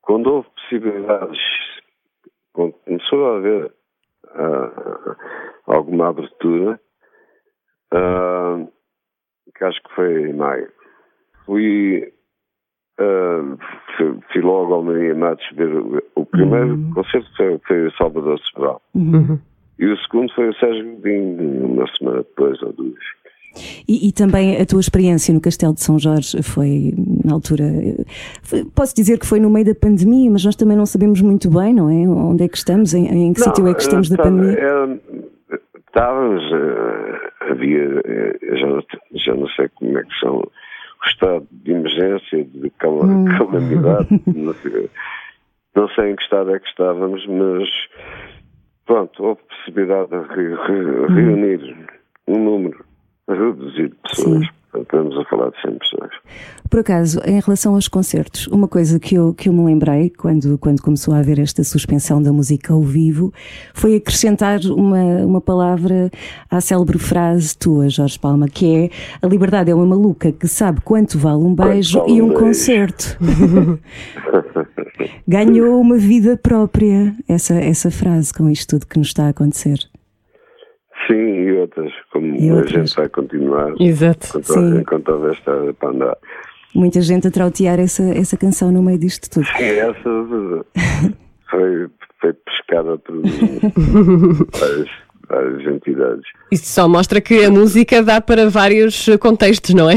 Quando 0.00 0.26
houve 0.32 0.48
possibilidades, 0.56 1.38
começou 2.52 3.26
a 3.26 3.36
haver 3.36 3.72
ah, 4.34 5.16
alguma 5.66 6.08
abertura, 6.08 6.80
ah, 7.92 8.66
que 9.56 9.64
acho 9.64 9.82
que 9.82 9.94
foi 9.94 10.30
em 10.30 10.34
maio, 10.34 10.70
fui, 11.44 12.12
ah, 12.98 13.56
fui, 13.96 14.18
fui 14.32 14.40
logo 14.42 14.74
ao 14.74 14.82
Maria 14.82 15.14
Matos 15.14 15.46
ver 15.54 15.74
o, 15.74 16.02
o 16.14 16.26
primeiro 16.26 16.78
concerto 16.94 17.28
foi, 17.36 17.58
foi 17.66 17.86
o 17.86 17.92
Salvador 17.92 18.38
Sobral. 18.40 18.82
Uhum. 18.94 19.38
E 19.78 19.86
o 19.86 19.96
segundo 19.98 20.32
foi 20.34 20.48
o 20.48 20.54
Sérgio 20.54 20.96
Godinho, 20.96 21.66
uma 21.66 21.86
semana 21.96 22.18
depois 22.18 22.62
ou 22.62 22.72
duas. 22.72 23.21
E, 23.86 24.08
e, 24.08 24.12
também 24.12 24.60
a 24.60 24.64
tua 24.64 24.80
experiência 24.80 25.32
no 25.32 25.40
Castelo 25.40 25.74
de 25.74 25.82
São 25.82 25.98
Jorge 25.98 26.42
foi, 26.42 26.94
na 27.24 27.34
altura, 27.34 27.64
foi, 28.42 28.64
posso 28.64 28.94
dizer 28.94 29.18
que 29.18 29.26
foi 29.26 29.40
no 29.40 29.50
meio 29.50 29.66
da 29.66 29.74
pandemia, 29.74 30.30
mas 30.30 30.44
nós 30.44 30.56
também 30.56 30.76
não 30.76 30.86
sabemos 30.86 31.20
muito 31.20 31.50
bem, 31.50 31.74
não 31.74 31.90
é? 31.90 32.08
Onde 32.08 32.44
é 32.44 32.48
que 32.48 32.56
estamos, 32.56 32.94
em, 32.94 33.06
em 33.06 33.32
que 33.32 33.40
não, 33.40 33.46
sítio 33.48 33.68
é 33.68 33.74
que 33.74 33.82
estamos 33.82 34.08
da 34.08 34.16
pandemia? 34.16 34.58
É, 34.58 35.58
estávamos, 35.86 36.42
uh, 36.52 37.50
havia, 37.50 37.88
uh, 37.88 38.56
já, 38.56 38.66
não, 38.66 38.82
já 39.14 39.34
não 39.34 39.48
sei 39.48 39.68
como 39.74 39.98
é 39.98 40.02
que 40.02 40.18
são, 40.18 40.36
o 40.36 41.06
estado 41.06 41.46
de 41.50 41.72
emergência, 41.72 42.44
de 42.44 42.70
cal, 42.78 43.04
hum. 43.04 43.24
calamidade, 43.36 44.22
não 44.26 44.54
sei, 44.54 44.90
não 45.74 45.88
sei 45.88 46.10
em 46.10 46.16
que 46.16 46.22
estado 46.22 46.54
é 46.54 46.58
que 46.58 46.68
estávamos, 46.68 47.26
mas 47.26 47.68
pronto, 48.86 49.22
houve 49.22 49.40
possibilidade 49.42 50.08
de 50.10 50.34
re, 50.34 50.54
re, 50.54 51.14
reunir 51.14 51.76
um 52.26 52.38
número 52.38 52.91
reduzido 53.34 53.90
de 53.90 54.10
pessoas. 54.16 54.46
Sim. 54.46 54.62
Estamos 54.80 55.14
a 55.18 55.24
falar 55.26 55.50
de 55.50 55.60
100 55.60 55.78
pessoas. 55.78 56.10
Por 56.70 56.80
acaso, 56.80 57.20
em 57.26 57.38
relação 57.38 57.74
aos 57.74 57.88
concertos, 57.88 58.46
uma 58.46 58.66
coisa 58.66 58.98
que 58.98 59.14
eu, 59.14 59.34
que 59.34 59.50
eu 59.50 59.52
me 59.52 59.62
lembrei 59.66 60.08
quando, 60.08 60.56
quando 60.56 60.80
começou 60.80 61.12
a 61.12 61.18
haver 61.18 61.38
esta 61.38 61.62
suspensão 61.62 62.22
da 62.22 62.32
música 62.32 62.72
ao 62.72 62.80
vivo 62.80 63.30
foi 63.74 63.96
acrescentar 63.96 64.60
uma, 64.64 65.02
uma 65.26 65.40
palavra 65.42 66.10
à 66.50 66.58
célebre 66.62 66.98
frase 66.98 67.56
tua, 67.58 67.90
Jorge 67.90 68.18
Palma, 68.18 68.48
que 68.48 68.74
é 68.74 68.90
a 69.20 69.28
liberdade 69.28 69.70
é 69.70 69.74
uma 69.74 69.84
maluca 69.84 70.32
que 70.32 70.48
sabe 70.48 70.80
quanto 70.80 71.18
vale 71.18 71.44
um 71.44 71.54
beijo 71.54 71.98
quanto 71.98 72.10
e 72.10 72.22
um 72.22 72.32
concerto. 72.32 73.18
Ganhou 75.28 75.78
uma 75.78 75.98
vida 75.98 76.38
própria 76.38 77.14
essa, 77.28 77.54
essa 77.54 77.90
frase 77.90 78.32
com 78.32 78.48
isto 78.48 78.78
tudo 78.78 78.86
que 78.86 78.98
nos 78.98 79.08
está 79.08 79.26
a 79.26 79.28
acontecer. 79.28 79.91
Sim, 81.12 81.42
e 81.42 81.52
outras, 81.52 81.92
como 82.10 82.34
e 82.36 82.50
a 82.50 82.64
gente 82.64 82.96
vai 82.96 83.08
continuar. 83.10 83.74
Exato. 83.78 84.40
Enquanto, 84.80 85.10
houver 85.10 85.34
estrada 85.34 85.74
para 85.74 85.90
andar. 85.90 86.16
Muita 86.74 87.02
gente 87.02 87.28
a 87.28 87.30
trautear 87.30 87.78
essa, 87.78 88.02
essa 88.14 88.34
canção 88.38 88.72
no 88.72 88.82
meio 88.82 88.98
disto 88.98 89.28
tudo. 89.28 89.44
Sim, 89.44 89.62
essa 89.62 89.92
foi, 91.50 91.90
foi 92.18 92.32
pescada 92.32 92.96
por 92.96 93.20
várias, 94.52 94.88
várias 95.28 95.74
entidades. 95.74 96.24
Isso 96.50 96.72
só 96.72 96.88
mostra 96.88 97.20
que 97.20 97.44
a 97.44 97.50
música 97.50 98.02
dá 98.02 98.22
para 98.22 98.48
vários 98.48 99.06
contextos, 99.20 99.74
não 99.74 99.90
é? 99.90 99.96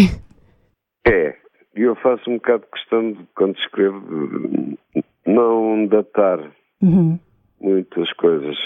É, 1.08 1.34
e 1.78 1.84
eu 1.84 1.96
faço 1.96 2.30
um 2.30 2.34
bocado 2.34 2.64
de 2.64 2.72
questão 2.72 3.14
de, 3.14 3.20
quando 3.38 3.58
escrevo, 3.58 4.78
não 5.26 5.88
datar 5.88 6.40
uhum. 6.82 7.18
muitas 7.62 8.12
coisas, 8.14 8.58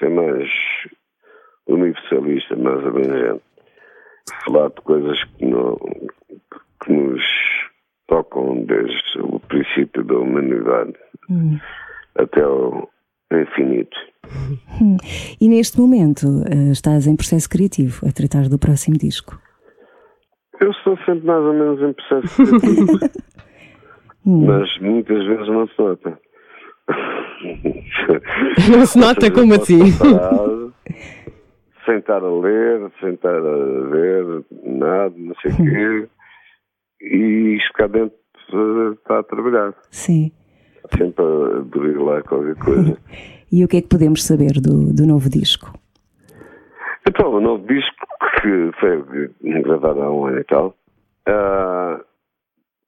ser 0.00 0.10
mais 0.10 0.48
universalista, 2.18 2.56
mais 2.56 2.86
abrangente. 2.86 3.42
Falar 4.44 4.68
de 4.68 4.80
coisas 4.82 5.24
que, 5.24 5.46
não, 5.46 5.76
que 6.84 6.92
nos 6.92 7.22
tocam 8.06 8.64
desde 8.64 9.20
o 9.20 9.40
princípio 9.40 10.04
da 10.04 10.18
humanidade 10.18 10.94
hum. 11.28 11.58
até 12.16 12.46
o 12.46 12.88
infinito. 13.32 13.96
Hum. 14.80 14.96
E 15.40 15.48
neste 15.48 15.78
momento 15.80 16.26
uh, 16.26 16.72
estás 16.72 17.06
em 17.06 17.16
processo 17.16 17.48
criativo 17.48 18.06
a 18.06 18.12
tratar 18.12 18.48
do 18.48 18.58
próximo 18.58 18.96
disco? 18.96 19.40
Eu 20.60 20.70
estou 20.72 20.96
sempre 20.98 21.24
mais 21.26 21.42
ou 21.42 21.54
menos 21.54 21.80
em 21.80 21.92
processo 21.92 22.36
criativo, 22.60 22.98
hum. 24.26 24.46
mas 24.46 24.78
muitas 24.80 25.24
vezes 25.26 25.48
não 25.48 25.66
se 25.66 25.78
nota. 25.78 26.18
Não 28.70 28.86
se 28.86 28.98
nota 28.98 29.30
como 29.30 29.54
assim? 29.54 29.96
Parado, 29.96 30.74
sem 31.90 31.98
estar 31.98 32.22
a 32.22 32.30
ler, 32.30 32.90
sem 33.00 33.14
estar 33.14 33.34
a 33.34 33.88
ver 33.90 34.44
nada, 34.62 35.12
não 35.16 35.34
sei 35.42 35.50
o 35.50 35.56
quê. 35.56 36.08
E 37.02 37.56
isto 37.56 37.72
cá 37.72 37.86
dentro 37.88 38.16
está 38.92 39.18
a 39.18 39.22
trabalhar. 39.24 39.74
Sim. 39.90 40.30
Sempre 40.96 41.24
a 41.24 41.60
brilhar 41.62 42.22
qualquer 42.24 42.54
coisa. 42.56 42.96
e 43.50 43.64
o 43.64 43.68
que 43.68 43.78
é 43.78 43.82
que 43.82 43.88
podemos 43.88 44.24
saber 44.24 44.60
do, 44.60 44.92
do 44.92 45.06
novo 45.06 45.28
disco? 45.28 45.72
Então, 47.08 47.34
o 47.34 47.40
novo 47.40 47.66
disco 47.66 48.06
que 48.40 48.70
foi 48.78 49.30
gravado 49.62 50.02
há 50.02 50.12
um 50.12 50.26
ano 50.26 50.38
e 50.38 50.44
tal, 50.44 50.76
uh, 51.28 52.04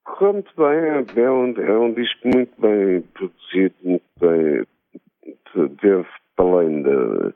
correu 0.04 0.34
muito 0.34 0.52
bem, 0.56 1.22
é 1.24 1.30
um, 1.30 1.54
é 1.56 1.78
um 1.78 1.92
disco 1.92 2.28
muito 2.28 2.52
bem 2.60 3.02
produzido, 3.14 3.74
muito 3.82 4.04
bem, 4.20 4.64
teve 5.80 6.06
para 6.36 6.44
além 6.44 6.82
da 6.82 7.32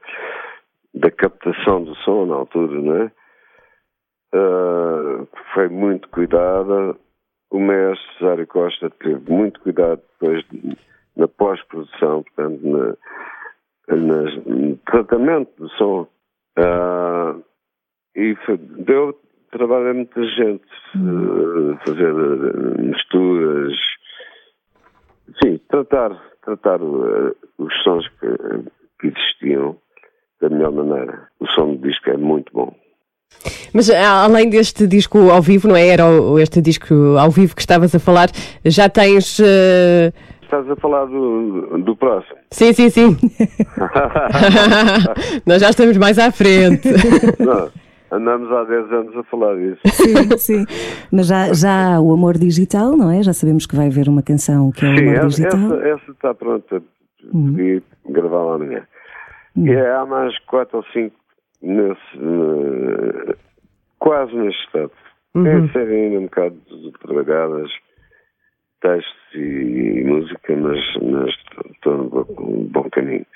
da 0.97 1.11
captação 1.11 1.85
do 1.85 1.95
som 1.97 2.26
na 2.26 2.37
altura, 2.37 2.81
não 2.81 2.97
é? 2.97 3.12
Uh, 4.35 5.29
foi 5.55 5.69
muito 5.69 6.09
cuidada. 6.09 6.97
O 7.50 7.61
mestre 7.61 8.19
Cesário 8.19 8.47
Costa 8.47 8.91
teve 8.91 9.31
muito 9.31 9.61
cuidado 9.61 10.03
depois 10.12 10.45
de, 10.50 10.76
na 11.17 11.29
pós-produção, 11.29 12.25
portanto, 12.25 12.61
na, 13.88 14.23
no 14.47 14.76
tratamento 14.79 15.50
do 15.59 15.69
som. 15.71 16.09
Uh, 16.59 17.45
e 18.17 18.35
foi, 18.47 18.57
deu 18.57 19.19
trabalho 19.50 19.91
a 19.91 19.95
muita 19.95 20.23
gente, 20.25 20.65
uh, 20.97 21.79
fazer 21.87 22.12
misturas, 22.79 23.76
sim, 25.43 25.59
tratar, 25.69 26.11
tratar 26.43 26.81
os 26.83 27.83
sons 27.85 28.09
que, 28.19 28.26
que 29.00 29.07
existiam 29.09 29.79
da 30.40 30.49
melhor 30.49 30.73
maneira. 30.73 31.28
O 31.40 31.47
som 31.49 31.75
do 31.75 31.88
disco 31.88 32.11
é 32.11 32.16
muito 32.16 32.52
bom. 32.52 32.75
Mas 33.73 33.90
além 33.90 34.49
deste 34.49 34.87
disco 34.87 35.31
ao 35.31 35.43
vivo, 35.43 35.69
não 35.69 35.76
é? 35.76 35.88
Era 35.88 36.05
este 36.40 36.61
disco 36.61 36.95
ao 37.19 37.31
vivo 37.31 37.55
que 37.55 37.61
estavas 37.61 37.95
a 37.95 37.99
falar, 37.99 38.28
já 38.64 38.88
tens. 38.88 39.38
Uh... 39.38 40.12
Estás 40.43 40.71
a 40.71 40.76
falar 40.76 41.07
do, 41.07 41.78
do 41.78 41.97
próximo? 41.97 42.38
Sim, 42.52 42.73
sim, 42.73 42.88
sim. 42.88 43.16
Nós 45.45 45.61
já 45.61 45.71
estamos 45.71 45.97
mais 45.97 46.19
à 46.21 46.31
frente. 46.31 46.88
Não, 47.40 47.69
andamos 48.12 48.50
há 48.52 48.62
10 48.62 48.93
anos 48.93 49.16
a 49.16 49.25
falar 49.25 49.57
disso. 49.57 49.81
Sim, 49.87 50.38
sim. 50.38 50.64
Mas 51.11 51.26
já, 51.26 51.52
já 51.52 51.97
há 51.97 52.00
o 52.00 52.12
Amor 52.12 52.38
Digital, 52.38 52.97
não 52.97 53.11
é? 53.11 53.25
Já 53.25 53.33
sabemos 53.33 53.66
que 53.66 53.75
vai 53.75 53.88
haver 53.88 54.09
uma 54.09 54.23
canção 54.23 54.71
que 54.71 54.87
é 54.87 54.88
o 54.88 54.97
sim, 54.97 55.09
Amor 55.09 55.26
Digital. 55.26 55.61
Essa, 55.61 55.88
essa 55.88 56.11
está 56.12 56.33
pronta. 56.33 56.81
Hum. 57.35 57.81
gravá-la 58.09 58.55
amanhã. 58.55 58.87
E 59.56 59.70
é, 59.70 59.90
há 59.90 60.04
mais 60.04 60.38
quatro 60.40 60.78
ou 60.78 60.84
cinco 60.92 61.16
nesse, 61.62 62.18
uh, 62.18 63.36
quase 63.98 64.34
neste 64.34 64.64
estado. 64.66 64.92
Uhum. 65.34 65.44
Tem 65.44 65.72
serem 65.72 66.04
ainda 66.04 66.18
um 66.18 66.25
bocado 66.25 66.60
trabalhadas, 67.00 67.70
textos 68.80 69.34
e 69.34 70.04
música, 70.04 70.56
mas, 70.56 70.78
mas 71.02 71.34
estou 71.72 71.96
no 71.96 72.08
bom, 72.10 72.25
bom 72.70 72.90
caminho. 72.90 73.26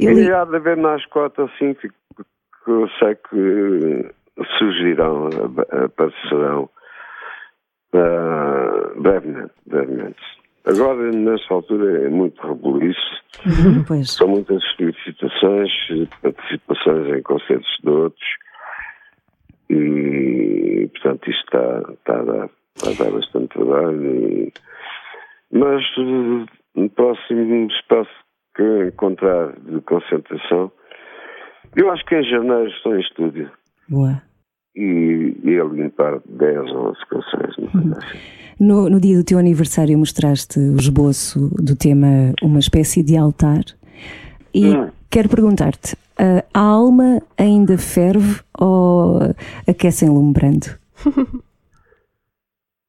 Ele... 0.00 0.26
E 0.26 0.32
há 0.32 0.44
de 0.44 0.56
haver 0.56 0.76
mais 0.76 1.04
quatro 1.06 1.44
ou 1.44 1.50
cinco 1.50 1.80
que 1.80 2.70
eu 2.70 2.88
sei 2.98 3.14
que 3.14 4.10
surgirão, 4.58 5.28
aparecerão 5.84 6.70
uh, 7.94 9.00
brevemente, 9.00 9.54
brevemente. 9.66 10.37
Agora, 10.68 11.10
nesta 11.12 11.54
altura, 11.54 12.06
é 12.06 12.10
muito 12.10 12.46
rebuliço. 12.46 13.00
Uhum, 13.46 14.04
São 14.04 14.28
muitas 14.28 14.62
solicitações, 14.76 15.70
participações 16.20 17.16
em 17.16 17.22
concertos 17.22 17.78
de 17.82 17.88
outros. 17.88 18.28
E, 19.70 20.88
portanto, 20.92 21.30
isto 21.30 21.44
está, 21.44 21.92
está, 21.92 22.20
a, 22.20 22.22
dar, 22.22 22.50
está 22.76 22.90
a 22.90 23.04
dar 23.04 23.12
bastante 23.12 23.48
trabalho. 23.48 24.04
E, 24.04 24.52
mas, 25.52 25.82
no 26.74 26.90
próximo 26.90 27.66
espaço 27.70 28.10
que 28.54 28.88
encontrar 28.88 29.52
de 29.60 29.80
concentração, 29.80 30.70
eu 31.76 31.90
acho 31.90 32.04
que 32.04 32.14
em 32.14 32.24
janeiro 32.24 32.68
estou 32.68 32.94
em 32.94 33.00
estúdio. 33.00 33.50
Boa. 33.88 34.22
E, 34.76 35.34
e 35.44 35.58
a 35.58 35.64
limpar 35.64 36.20
10 36.26 36.70
ou 36.72 36.90
11 36.90 36.98
canções. 37.08 37.56
Uhum. 37.58 37.92
Assim. 37.96 38.47
No, 38.58 38.88
no 38.90 39.00
dia 39.00 39.16
do 39.16 39.24
teu 39.24 39.38
aniversário 39.38 39.96
mostraste 39.98 40.58
o 40.58 40.76
esboço 40.76 41.48
do 41.62 41.76
tema 41.76 42.34
Uma 42.42 42.58
espécie 42.58 43.02
de 43.02 43.16
altar 43.16 43.62
e 44.54 44.66
hum. 44.66 44.90
quero 45.10 45.28
perguntar-te, 45.28 45.96
a 46.52 46.60
alma 46.60 47.22
ainda 47.36 47.78
ferve 47.78 48.40
ou 48.58 49.20
aquece 49.68 50.04
enlumbrando? 50.04 50.66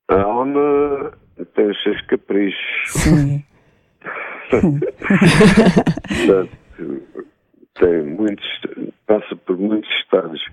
A 0.09 0.21
alma 0.21 1.13
tem 1.53 1.69
os 1.69 1.83
seus 1.83 2.01
caprichos. 2.07 2.59
Sim. 2.88 3.43
tem 7.79 8.03
muitos, 8.03 8.45
passa 9.05 9.35
por 9.35 9.57
muitos 9.57 9.89
estados, 9.99 10.43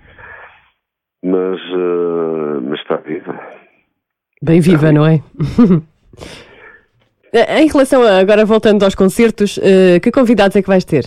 mas, 1.23 1.59
uh, 1.71 2.61
mas 2.61 2.79
está 2.79 2.97
viva. 2.97 3.39
Bem 4.41 4.59
viva, 4.61 4.91
não 4.91 5.05
é? 5.05 5.21
em 7.59 7.67
relação 7.67 8.01
a, 8.03 8.19
agora 8.19 8.45
voltando 8.45 8.83
aos 8.83 8.95
concertos, 8.95 9.57
uh, 9.57 9.99
que 10.01 10.11
convidados 10.11 10.55
é 10.55 10.61
que 10.61 10.67
vais 10.67 10.85
ter? 10.85 11.05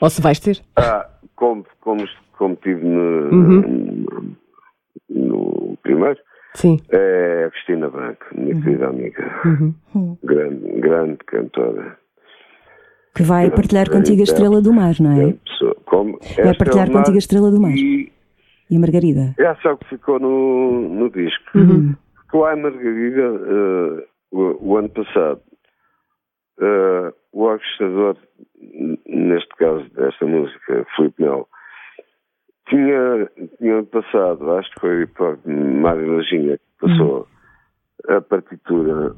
Ou 0.00 0.10
se 0.10 0.20
vais 0.20 0.38
ter? 0.40 0.60
Ah, 0.76 1.06
como, 1.36 1.64
como, 1.80 2.04
como 2.38 2.56
tive 2.56 2.84
no, 2.84 3.30
uhum. 3.30 4.36
no 5.08 5.78
primeiro, 5.82 6.18
Sim. 6.54 6.80
é 6.90 7.44
a 7.46 7.50
Cristina 7.50 7.88
Branco, 7.88 8.24
minha 8.34 8.60
querida 8.62 8.86
amiga, 8.88 9.40
Uhum. 9.44 10.16
grande, 10.22 10.80
grande 10.80 11.18
cantora. 11.26 11.96
Que 13.14 13.22
vai 13.22 13.48
partilhar 13.50 13.86
grande 13.88 14.02
contigo 14.08 14.22
a 14.22 14.24
Estrela 14.24 14.60
do 14.60 14.72
Mar, 14.72 14.94
não 15.00 15.12
é? 15.12 15.34
Como 15.84 16.18
Vai 16.18 16.48
esta 16.48 16.54
partilhar 16.64 16.88
é 16.88 16.90
uma- 16.90 16.98
contigo 16.98 17.16
a 17.16 17.18
Estrela 17.18 17.50
do 17.50 17.60
Mar. 17.60 17.70
E 17.76 18.12
E 18.70 18.76
a 18.76 18.80
Margarida. 18.80 19.34
é 19.38 19.54
só 19.62 19.76
que 19.76 19.88
ficou 19.88 20.18
no, 20.18 20.88
no 20.88 21.10
disco. 21.10 21.44
Uhum. 21.56 21.94
O 22.34 22.44
Ai 22.44 22.56
Margarida, 22.56 23.22
eh, 23.22 24.06
o, 24.32 24.70
o 24.72 24.76
ano 24.76 24.88
passado, 24.88 25.40
eh, 26.60 27.14
o 27.32 27.44
orquestrador, 27.44 28.16
neste 29.06 29.54
caso 29.54 29.88
desta 29.90 30.26
música, 30.26 30.84
Filipe 30.96 31.22
Melo, 31.22 31.48
tinha, 32.68 33.30
tinha 33.58 33.84
passado, 33.84 34.50
acho 34.50 34.68
que 34.72 34.80
foi 34.80 35.06
para 35.06 35.38
Mário 35.46 36.16
Lajinha 36.16 36.58
que 36.58 36.64
passou 36.80 37.28
a 38.08 38.20
partitura. 38.20 39.14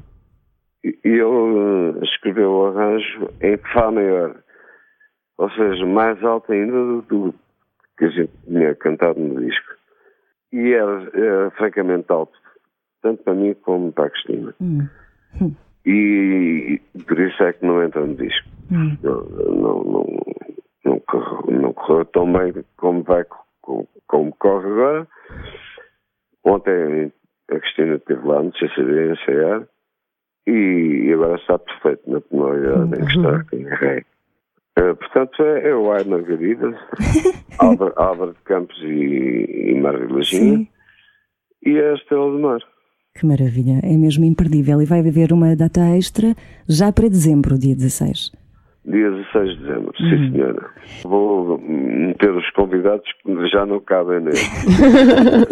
E 0.85 0.99
e 1.03 1.09
ele 1.09 1.99
eh, 1.99 2.05
escreveu 2.05 2.51
o 2.51 2.67
arranjo 2.67 3.31
em 3.41 3.57
Fá 3.73 3.91
maior, 3.91 4.37
ou 5.39 5.51
seja, 5.53 5.87
mais 5.87 6.23
alto 6.23 6.53
ainda 6.53 6.71
do, 6.71 7.01
do 7.01 7.35
que 7.97 8.05
a 8.05 8.11
gente 8.11 8.33
tinha 8.47 8.75
cantado 8.75 9.19
no 9.19 9.41
disco. 9.41 9.75
E 10.53 10.75
era, 10.75 11.11
era 11.15 11.51
francamente 11.53 12.13
alto, 12.13 12.39
tanto 13.07 13.23
para 13.23 13.35
mim 13.35 13.55
como 13.63 13.93
para 13.93 14.07
a 14.07 14.11
Cristina. 14.11 14.55
Hum. 14.61 14.89
E 15.85 16.81
por 17.07 17.21
isso 17.21 17.41
é 17.45 17.53
que 17.53 17.65
não 17.65 17.81
entra 17.83 18.05
no 18.05 18.17
disco. 18.17 18.49
Hum. 18.73 18.97
Não, 19.01 19.23
não, 19.23 19.85
não, 19.85 20.07
não, 20.85 21.01
correu, 21.01 21.61
não 21.61 21.73
correu 21.73 22.05
tão 22.07 22.33
bem 22.33 22.53
como, 22.77 23.05
vai, 23.05 23.25
como, 23.63 23.89
como 24.09 24.35
corre 24.37 24.67
agora. 24.67 25.09
Ontem 26.45 27.13
a 27.51 27.61
Cristina 27.61 27.95
esteve 27.95 28.27
lá 28.27 28.43
no 28.43 28.53
CCD 28.57 28.99
a 28.99 29.13
ensaiar 29.13 29.69
e 30.49 31.13
agora 31.13 31.37
está 31.37 31.59
perfeito 31.59 32.11
na 32.11 32.21
tonalidade 32.23 33.01
em 33.01 33.07
que 33.07 33.13
está 33.13 33.57
em 33.57 33.65
ré. 33.65 34.05
Eh, 34.79 34.95
portanto, 34.95 35.43
é, 35.43 35.69
é 35.69 35.75
o 35.75 35.93
Ai 35.93 36.05
Margarida, 36.05 36.77
Álvaro, 37.59 37.95
Álvaro 37.97 38.33
de 38.33 38.41
Campos 38.43 38.77
e, 38.83 39.75
e 39.79 40.25
Sim. 40.25 40.69
e 41.65 41.79
a 41.79 41.95
Estrela 41.95 42.31
do 42.31 42.39
Mar. 42.41 42.61
Que 43.19 43.27
maravilha. 43.27 43.81
É 43.83 43.97
mesmo 43.97 44.25
imperdível. 44.25 44.81
E 44.83 44.85
vai 44.85 45.01
haver 45.01 45.33
uma 45.33 45.57
data 45.57 45.81
extra 45.97 46.35
já 46.69 46.93
para 46.93 47.09
dezembro, 47.09 47.59
dia 47.59 47.75
16. 47.75 48.31
Dia 48.85 49.11
16 49.11 49.51
de 49.51 49.57
dezembro, 49.65 49.93
Uhum. 49.99 50.11
sim 50.11 50.33
senhora. 50.33 50.67
Vou 51.03 51.59
meter 51.59 52.31
os 52.31 52.49
convidados 52.51 53.07
que 53.25 53.49
já 53.49 53.67
não 53.67 53.81
cabem 53.81 54.21
nele. 54.21 54.37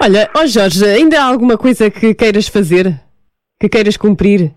Olha, 0.00 0.30
ó 0.36 0.46
Jorge, 0.46 0.84
ainda 0.84 1.20
há 1.20 1.24
alguma 1.24 1.58
coisa 1.58 1.90
que 1.90 2.14
queiras 2.14 2.46
fazer? 2.48 2.94
Que 3.60 3.68
queiras 3.68 3.96
cumprir? 3.96 4.52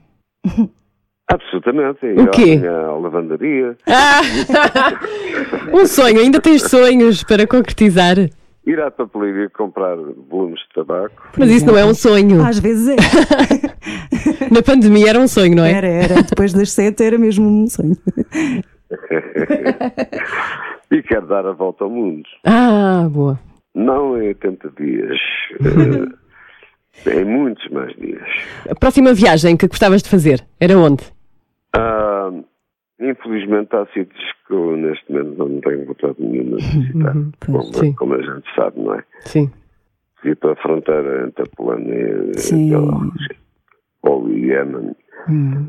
Absolutamente. 1.28 2.06
O 2.06 2.28
quê? 2.30 2.62
A 2.68 2.92
lavandaria, 2.98 3.76
Ah! 3.88 4.22
um 5.74 5.86
sonho, 5.88 6.20
ainda 6.20 6.40
tens 6.40 6.62
sonhos 6.70 7.24
para 7.24 7.48
concretizar. 7.48 8.18
Ir 8.66 8.80
à 8.80 8.92
papelaria 8.92 9.50
comprar 9.50 9.96
volumes 9.96 10.60
de 10.62 10.70
tabaco. 10.76 11.30
Mas 11.38 11.50
isso 11.50 11.66
não 11.66 11.78
é 11.78 11.86
um 11.86 11.94
sonho. 11.94 12.44
Às 12.44 12.60
vezes 12.60 12.90
é. 12.90 12.96
Na 14.54 14.62
pandemia 14.62 15.10
era 15.10 15.20
um 15.20 15.28
sonho, 15.28 15.56
não 15.56 15.64
é? 15.66 15.72
Era, 15.72 15.88
era. 15.88 16.24
Depois 16.24 16.54
das 16.54 16.72
sete 16.72 17.04
era 17.04 17.18
mesmo 17.18 17.48
um 17.48 17.68
sonho. 17.68 17.98
E 20.92 21.02
quero 21.04 21.26
dar 21.26 21.46
a 21.46 21.54
volta 21.54 21.86
ao 21.86 21.90
mundo. 21.90 22.28
Ah, 22.46 23.08
boa. 23.10 23.40
Não 23.74 24.22
em 24.22 24.28
80 24.28 24.70
dias, 24.78 25.18
em 27.08 27.24
muitos 27.24 27.66
mais 27.70 27.96
dias. 27.96 28.28
A 28.70 28.76
próxima 28.76 29.14
viagem 29.14 29.56
que 29.56 29.68
gostavas 29.68 30.04
de 30.04 30.10
fazer 30.10 30.46
era 30.60 30.78
onde? 30.78 31.06
Ah, 31.74 32.30
infelizmente 33.00 33.74
há 33.74 33.86
sítios 33.94 34.20
que 34.20 34.41
eu 34.56 34.78
neste 34.78 35.12
momento 35.12 35.38
não 35.38 35.62
tenho 35.62 35.86
vontade 35.86 36.16
nenhuma 36.20 36.58
de 36.62 36.80
visitar. 36.80 37.14
sim. 37.14 37.32
como, 37.46 37.96
como 37.96 38.14
a 38.16 38.22
gente 38.22 38.56
sabe, 38.56 38.80
não 38.80 38.96
é? 38.96 39.04
Sim. 39.22 39.52
Ir 40.24 40.36
para 40.36 40.52
a 40.54 40.56
fronteira 40.58 41.28
entre 41.28 41.44
a 41.44 41.56
Polónia 41.56 41.96
e 41.96 42.56
Bielorrússia, 42.56 43.36
ou 44.04 44.24
o 44.26 44.30
Iémen. 44.32 44.96
Hum. 45.30 45.68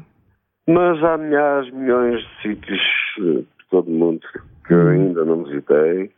Mas 0.68 1.02
há 1.02 1.16
milhares, 1.16 1.72
milhões 1.72 2.20
de 2.20 2.42
sítios 2.42 2.80
eh, 3.18 3.42
por 3.58 3.66
todo 3.70 3.88
o 3.88 3.94
mundo 3.98 4.20
que 4.66 4.74
eu 4.74 4.88
ainda 4.88 5.24
não 5.24 5.42
visitei. 5.44 6.10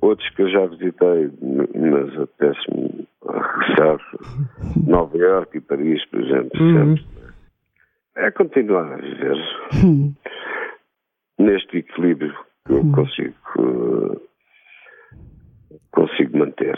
Outros 0.00 0.28
que 0.30 0.42
eu 0.42 0.48
já 0.48 0.64
visitei, 0.66 1.30
mas 1.42 2.18
apetece-me 2.20 3.08
regressar. 3.26 3.98
Nova 4.86 5.18
Iorque 5.18 5.58
e 5.58 5.60
Paris, 5.60 6.04
por 6.06 6.20
exemplo. 6.22 6.50
sempre. 6.56 7.04
É 8.16 8.30
continuar 8.30 8.92
a 8.92 8.96
viver 8.96 9.36
Hum. 9.84 10.14
Neste 11.38 11.78
equilíbrio 11.78 12.34
que 12.66 12.72
eu 12.72 12.84
consigo, 12.92 13.34
eh, 13.58 14.18
consigo 15.92 16.38
manter. 16.38 16.76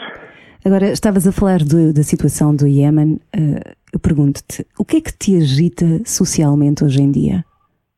Agora, 0.65 0.91
estavas 0.91 1.27
a 1.27 1.31
falar 1.31 1.59
de- 1.59 1.91
da 1.93 2.03
situação 2.03 2.55
do 2.55 2.67
Iémen. 2.67 3.19
eh, 3.35 3.73
eu 3.93 3.99
pergunto-te, 3.99 4.65
o 4.79 4.85
que 4.85 4.97
é 4.97 5.01
que 5.01 5.17
te 5.17 5.35
agita 5.37 5.85
socialmente 6.05 6.83
hoje 6.83 7.01
em 7.01 7.11
dia? 7.11 7.43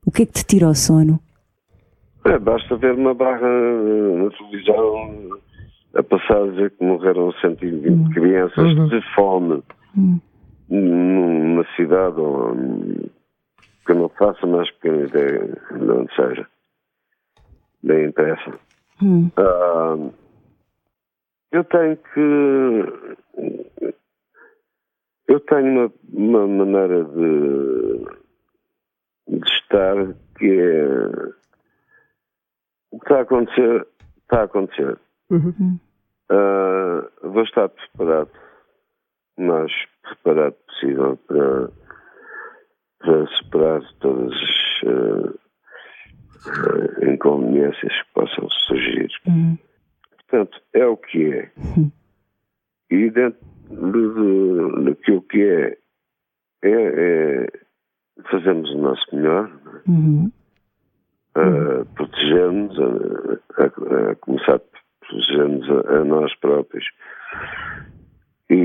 O 0.06 0.12
que 0.12 0.24
é 0.24 0.26
que 0.26 0.34
te 0.34 0.46
tira 0.46 0.68
o 0.68 0.74
sono? 0.76 1.20
É, 2.26 2.40
basta 2.40 2.76
ver 2.78 2.94
uma 2.96 3.14
barra 3.14 3.48
eh, 3.48 4.24
na 4.24 4.30
televisão 4.32 5.30
a 5.96 6.02
passar 6.04 6.42
a 6.42 6.48
dizer 6.48 6.72
que 6.72 6.84
morreram 6.84 7.32
120 7.34 8.14
crianças 8.14 8.70
de 8.90 9.02
fome 9.14 9.62
numa 10.70 11.66
cidade 11.76 12.20
ou, 12.20 12.56
que 13.86 13.92
eu 13.92 13.96
não 13.96 14.10
faço 14.10 14.48
mais 14.48 14.72
pequena 14.72 15.04
ideia 15.06 15.40
de 15.72 15.92
onde 15.92 16.16
seja. 16.16 16.48
Nem 17.84 18.06
interessa. 18.06 18.60
Hum. 19.02 19.30
Ah, 19.38 19.98
eu 21.52 21.64
tenho 21.66 21.98
que. 21.98 23.54
Eu 25.28 25.40
tenho 25.42 25.92
uma, 26.12 26.44
uma 26.46 26.48
maneira 26.48 27.04
de, 27.04 28.06
de 29.28 29.50
estar 29.50 29.96
que 30.38 30.60
é. 30.60 31.34
O 32.92 33.00
que 33.00 33.06
está 33.06 33.18
a 33.20 33.22
acontecer, 33.22 33.88
está 34.24 34.42
a 34.42 34.44
acontecer. 34.44 34.98
Ah, 36.30 37.10
vou 37.22 37.44
estar 37.44 37.70
preparado, 37.70 38.32
o 39.38 39.42
mais 39.42 39.72
preparado 40.04 40.56
possível 40.68 41.18
para, 41.28 41.70
para 43.00 43.28
superar 43.38 43.82
todas 44.00 44.32
as 44.32 44.88
ah, 44.88 45.43
inconveniências 47.02 47.92
que 47.94 48.14
possam 48.14 48.50
surgir. 48.68 49.10
Hum. 49.28 49.58
Portanto, 50.18 50.62
é 50.74 50.86
o 50.86 50.98
que 50.98 51.32
é. 51.34 51.52
E 52.90 53.10
dentro 53.10 53.40
do- 53.70 54.84
daquilo 54.86 55.22
que 55.24 55.42
é, 55.42 55.78
é, 56.64 56.72
é 56.72 57.48
fazermos 58.30 58.70
o 58.72 58.78
nosso 58.78 59.16
melhor, 59.16 59.52
Uhum. 59.88 60.32
a 61.36 61.86
protegermos, 61.96 62.78
a, 62.80 63.64
a- 63.64 64.12
a 64.12 64.16
começar 64.16 64.60
por 64.60 64.80
protegermos 65.08 65.70
a, 65.70 65.98
a 65.98 66.06
nós 66.06 66.34
próprios 66.40 66.86
e, 68.50 68.56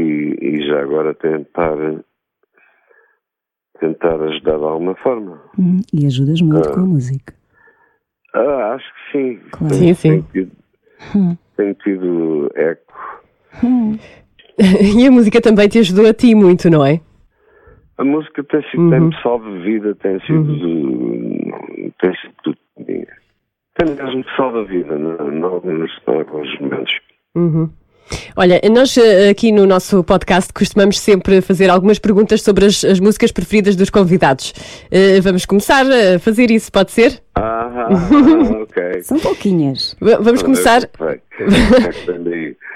e 0.40 0.66
já 0.66 0.80
agora 0.82 1.14
tentar 1.14 1.76
tentar 3.80 4.20
ajudar 4.22 4.58
de 4.58 4.64
alguma 4.64 4.94
forma. 4.96 5.40
Hum. 5.58 5.80
E 5.92 6.04
ajudas 6.06 6.40
muito 6.42 6.72
com 6.72 6.80
a 6.80 6.86
música. 6.86 7.34
Ah, 8.34 8.74
acho 8.74 8.86
que 8.86 9.12
sim. 9.12 9.40
Claro. 9.50 9.74
Sim, 9.74 9.94
sim. 9.94 10.22
Tenho 10.22 10.26
tido, 10.32 11.38
tenho 11.56 11.74
tido 11.74 12.50
eco. 12.54 12.94
E 14.60 15.06
a 15.06 15.10
música 15.12 15.40
também 15.40 15.68
te 15.68 15.78
ajudou 15.78 16.04
a 16.08 16.12
ti 16.12 16.34
muito, 16.34 16.68
não 16.68 16.84
é? 16.84 17.00
A 17.96 18.04
música 18.04 18.42
tem 18.42 18.60
sido, 18.70 18.90
tem-me 18.90 19.14
salvo 19.22 19.60
vida, 19.60 19.94
tem 19.94 20.18
sido, 20.20 21.92
tem 22.00 22.12
sido 22.16 22.34
tudo. 22.42 22.58
Tem 22.76 23.94
mesmo 23.94 24.24
salva 24.36 24.62
a 24.62 24.64
vida, 24.64 24.98
não 24.98 25.46
alguns 25.54 26.60
momentos. 26.60 27.00
Uhum. 27.36 27.70
Olha, 28.36 28.60
nós 28.70 28.96
eh, 28.96 29.28
aqui 29.30 29.52
no 29.52 29.66
nosso 29.66 30.02
podcast 30.04 30.52
costumamos 30.52 30.98
sempre 30.98 31.40
fazer 31.40 31.70
algumas 31.70 31.98
perguntas 31.98 32.42
sobre 32.42 32.66
as, 32.66 32.84
as 32.84 33.00
músicas 33.00 33.32
preferidas 33.32 33.76
dos 33.76 33.90
convidados. 33.90 34.52
Eh, 34.90 35.20
vamos 35.20 35.44
começar 35.44 35.84
a 35.86 36.18
fazer 36.18 36.50
isso, 36.50 36.70
pode 36.72 36.92
ser? 36.92 37.20
Ah, 37.34 37.88
ok. 38.62 39.02
São 39.02 39.18
pouquinhas. 39.18 39.96
V- 40.00 40.18
vamos 40.20 40.42
começar, 40.42 40.82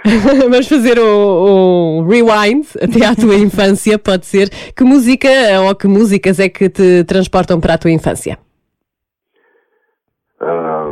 vamos 0.50 0.68
fazer 0.68 0.98
o, 0.98 2.00
o 2.00 2.06
rewind 2.08 2.66
até 2.80 3.04
à 3.06 3.14
tua 3.14 3.36
infância, 3.36 3.98
pode 3.98 4.26
ser. 4.26 4.50
Que 4.76 4.84
música 4.84 5.28
ou 5.66 5.74
que 5.74 5.86
músicas 5.86 6.38
é 6.40 6.48
que 6.48 6.68
te 6.68 7.04
transportam 7.04 7.60
para 7.60 7.74
a 7.74 7.78
tua 7.78 7.90
infância? 7.90 8.38
Ah, 10.40 10.90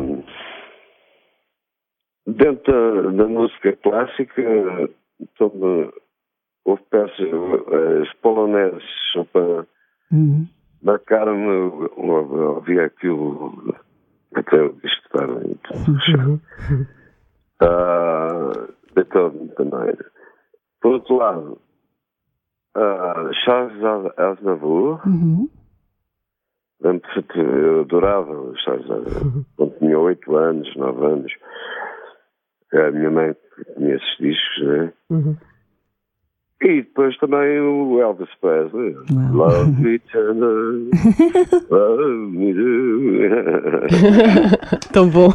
Dentro 2.37 3.03
da, 3.12 3.23
da 3.25 3.29
música 3.29 3.77
clássica, 3.83 4.43
sobre, 5.37 5.93
houve 6.64 6.83
peças, 6.90 7.29
as 8.03 8.12
poloneses, 8.21 8.85
só 9.12 9.25
para 9.25 9.66
Uhum. 10.12 10.47
marcar-me, 10.83 11.88
ouvi 11.97 12.81
aquilo 12.81 13.75
até 14.35 14.57
eu 14.61 14.77
estudar 14.85 15.27
muito. 15.29 15.71
Ah, 17.62 18.69
Beethoven 18.95 19.49
também. 19.49 19.95
Por 20.81 20.93
outro 20.95 21.16
lado, 21.16 21.61
ah, 22.75 23.31
Charles 23.45 23.83
Aznavour, 24.16 25.07
Uhum. 25.07 25.51
eu 26.83 27.81
adorava 27.83 28.55
Charles 28.64 28.90
Aznavour, 28.90 29.45
quando 29.59 29.79
tinha 29.79 29.99
8 29.99 30.37
anos, 30.37 30.75
9 30.77 31.05
anos. 31.05 31.33
A 32.72 32.90
minha 32.90 33.11
mãe 33.11 33.35
tinha 33.76 33.96
esses 33.96 34.16
discos, 34.18 34.66
né? 34.66 34.92
Uhum. 35.11 35.37
E 36.62 36.83
depois 36.83 37.16
também 37.18 37.59
o 37.59 38.00
Elvis 38.00 38.28
Presley. 38.40 38.94
Love 39.33 39.80
me 39.80 39.98
tender, 39.98 40.90
love 41.70 42.37
me 42.37 42.52
do. 42.52 43.30
Tão 44.92 45.09
bom. 45.09 45.30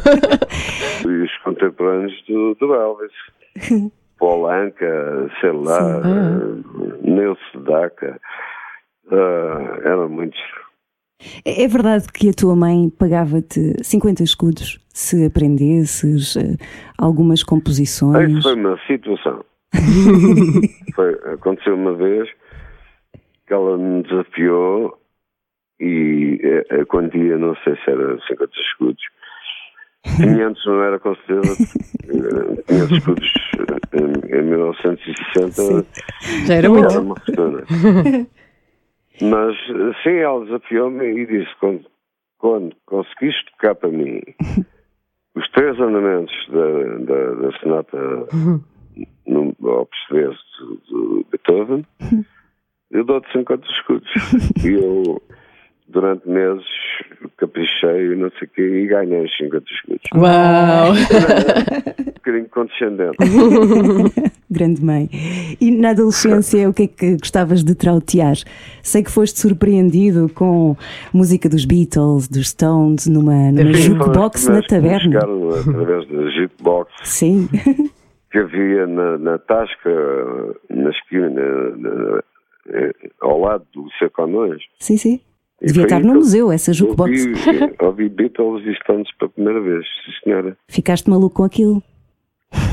e 1.04 1.08
os 1.08 1.36
contemporâneos 1.38 2.24
do, 2.28 2.54
do 2.54 2.74
Elvis. 2.74 3.12
Paul 4.18 4.48
Anka, 4.48 5.28
sei 5.40 5.50
lá, 5.52 6.00
Sedaka. 7.52 8.20
ah, 9.10 9.80
eram 9.84 10.08
muitos. 10.08 10.40
É 10.40 10.65
é 11.44 11.66
verdade 11.68 12.06
que 12.12 12.28
a 12.28 12.32
tua 12.32 12.54
mãe 12.54 12.90
pagava-te 12.90 13.72
50 13.82 14.22
escudos 14.22 14.78
se 14.92 15.26
aprendesses 15.26 16.36
eh, 16.36 16.56
algumas 16.98 17.40
Isso 17.40 17.46
composições? 17.46 18.42
foi 18.42 18.54
uma 18.54 18.78
situação. 18.86 19.44
Foi, 20.94 21.12
aconteceu 21.34 21.74
uma 21.74 21.94
vez 21.94 22.28
que 23.46 23.52
ela 23.52 23.76
me 23.76 24.02
desafiou 24.04 24.98
e 25.78 26.40
eh, 26.42 26.80
a 26.80 26.86
quantia, 26.86 27.36
não 27.36 27.54
sei 27.62 27.74
se 27.76 27.90
era 27.90 28.18
50 28.26 28.50
escudos. 28.70 29.02
500 30.16 30.66
não 30.66 30.82
era 30.82 30.98
com 30.98 31.14
certeza. 31.16 31.62
eh, 32.08 32.62
500 32.68 32.90
escudos 32.98 33.32
em, 33.92 34.38
em 34.38 34.42
1960 34.42 35.86
Já 36.46 36.54
era 36.54 36.68
muito. 36.70 36.90
era 36.90 37.00
uma 37.00 37.16
fortuna. 37.20 37.64
Mas 39.20 39.56
sim, 40.02 40.16
ela 40.16 40.44
desafiou-me 40.44 41.04
e 41.04 41.26
disse: 41.26 41.54
quando, 41.58 41.86
quando 42.38 42.76
conseguiste 42.86 43.44
tocar 43.52 43.74
para 43.74 43.88
mim 43.90 44.20
os 45.34 45.48
três 45.50 45.78
andamentos 45.80 46.34
da, 46.48 46.98
da, 47.04 47.30
da 47.34 47.58
sonata 47.58 47.98
no 49.26 49.54
Opus 49.60 49.98
10 50.10 50.36
do, 50.58 50.76
do 50.88 51.26
Beethoven, 51.30 51.86
eu 52.90 53.04
dou-te 53.04 53.30
50 53.32 53.66
escudos. 53.66 54.10
e 54.64 54.68
eu, 54.68 55.22
durante 55.88 56.28
meses, 56.28 56.64
caprichei 57.36 58.12
e 58.12 58.16
não 58.16 58.30
sei 58.38 58.48
o 58.48 58.50
quê 58.50 58.62
e 58.62 58.86
ganhei 58.86 59.24
os 59.24 59.36
50 59.36 59.64
escudos. 59.70 60.02
Uau! 60.14 60.92
Um 62.26 62.28
bocadinho 62.28 62.48
condescendente. 62.48 63.16
Grande 64.50 64.84
mãe. 64.84 65.08
E 65.60 65.70
na 65.70 65.90
adolescência, 65.90 66.68
o 66.68 66.74
que 66.74 66.82
é 66.82 66.86
que 66.88 67.12
gostavas 67.18 67.62
de 67.62 67.72
trautear? 67.76 68.34
Sei 68.82 69.04
que 69.04 69.12
foste 69.12 69.38
surpreendido 69.38 70.28
com 70.34 70.76
música 71.14 71.48
dos 71.48 71.64
Beatles, 71.64 72.26
dos 72.26 72.48
Stones, 72.48 73.06
numa, 73.06 73.52
numa 73.52 73.70
Enfim, 73.70 73.80
jukebox 73.94 74.48
na 74.48 74.60
taberna. 74.62 75.18
através 75.20 76.08
da 76.08 76.30
jukebox 76.30 76.90
Sim. 77.04 77.48
que 78.32 78.38
havia 78.38 78.88
na, 78.88 79.18
na 79.18 79.38
Tasca, 79.38 79.90
na 80.68 80.90
esquina, 80.90 81.30
na- 81.76 81.76
na- 81.76 82.22
eh, 82.70 82.92
ao 83.20 83.38
lado 83.40 83.64
do 83.72 83.86
Seconões. 84.00 84.62
Sim, 84.80 84.96
sim. 84.96 85.20
Devia 85.60 85.84
estar 85.84 86.00
no 86.00 86.14
museu, 86.14 86.52
essa 86.52 86.72
jukebox. 86.72 87.26
Ouvi, 87.26 87.74
ouvi 87.80 88.08
Beatles 88.08 88.66
e 88.66 88.74
Stones 88.80 89.08
pela 89.18 89.30
primeira 89.30 89.60
vez, 89.60 89.86
senhora. 90.22 90.56
Ficaste 90.68 91.08
maluco 91.08 91.36
com 91.36 91.44
aquilo. 91.44 91.82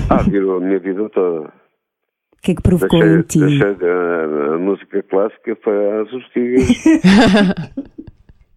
Ah, 0.09 0.21
virou 0.23 0.57
a 0.57 0.59
minha 0.59 0.79
vida 0.79 1.09
toda. 1.09 1.47
O 1.47 2.41
que 2.41 2.51
é 2.51 2.55
que 2.55 2.61
provocou 2.61 2.99
Deixei, 2.99 3.19
em 3.19 3.21
ti? 3.21 3.39
deixei 3.39 3.89
a, 3.89 4.55
a 4.55 4.57
música 4.57 5.01
clássica 5.03 5.57
foi 5.63 6.01
às 6.01 6.11
ortigas. 6.11 6.85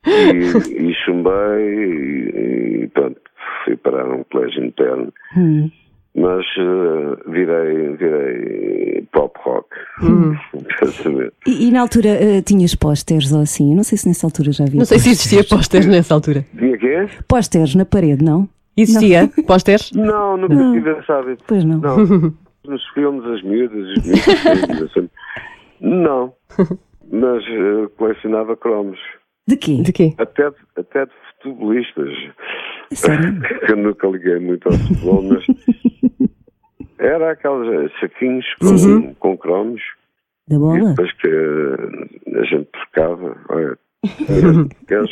e, 0.07 0.89
e 0.89 0.95
chumbei 1.05 1.33
e, 1.33 2.83
e 2.83 2.89
pronto, 2.89 3.21
fui 3.65 3.77
parar 3.77 4.11
um 4.11 4.25
colégio 4.25 4.65
interno. 4.65 5.13
Hum. 5.37 5.71
Mas 6.17 6.47
eh, 6.59 7.31
virei, 7.31 7.95
virei 7.97 9.07
pop 9.13 9.39
rock. 9.45 9.69
Saber? 11.03 11.33
E, 11.47 11.69
e 11.69 11.71
na 11.71 11.83
altura 11.83 12.09
eh, 12.09 12.41
tinhas 12.43 12.75
pósteres 12.75 13.33
ou 13.33 13.43
assim? 13.43 13.71
Eu 13.71 13.77
não 13.77 13.85
sei 13.85 13.99
se 13.99 14.09
nessa 14.09 14.27
altura 14.27 14.51
já 14.51 14.65
havia. 14.65 14.79
Não 14.79 14.87
sei 14.87 14.99
se 14.99 15.11
existia 15.11 15.45
pósteres 15.45 15.87
nessa 15.87 16.15
altura. 16.15 16.45
Tinha 16.57 16.79
quê? 16.79 17.07
Pósteres 17.29 17.75
na 17.75 17.85
parede, 17.85 18.25
não? 18.25 18.49
Existia 18.77 19.29
pósteres? 19.47 19.93
Não, 19.93 20.39
nunca 20.39 20.55
tive 20.73 20.91
esse 20.99 21.13
hábito. 21.13 21.45
Pois 21.47 21.65
não. 21.65 21.79
Não. 21.79 21.97
Nos 22.67 22.83
filmes, 22.95 23.25
as 23.27 23.43
miúdas, 23.43 23.79
os 23.79 24.05
miúdos, 24.05 24.83
assim. 24.83 25.09
Não. 25.81 26.33
Mas 27.13 27.45
eh, 27.45 27.89
colecionava 27.97 28.57
cromos. 28.57 28.99
De 29.47 29.57
quê? 29.57 29.83
De 29.83 29.93
quê? 29.93 30.15
Até 30.19 30.51
até 30.77 31.05
de 31.05 31.13
futebolistas. 31.43 32.09
Sério? 32.93 33.41
que 33.41 33.67
eu 33.73 33.77
nunca 33.77 34.07
liguei 34.09 34.39
muito 34.39 34.69
ao 34.69 34.75
futebol, 34.75 35.23
mas 35.23 35.45
era 36.99 37.33
aqueles 37.33 37.91
eh, 37.91 38.01
saquinhos 38.01 38.45
com, 38.61 39.15
com 39.15 39.37
cromos 39.37 39.83
Da 40.49 40.57
e 40.57 40.59
bola? 40.59 40.91
depois 40.91 41.13
que 41.13 41.29
eh, 41.29 42.39
a 42.41 42.45
gente 42.45 42.69
trocava. 42.73 43.37
Olha, 43.51 43.79
queres 44.87 45.11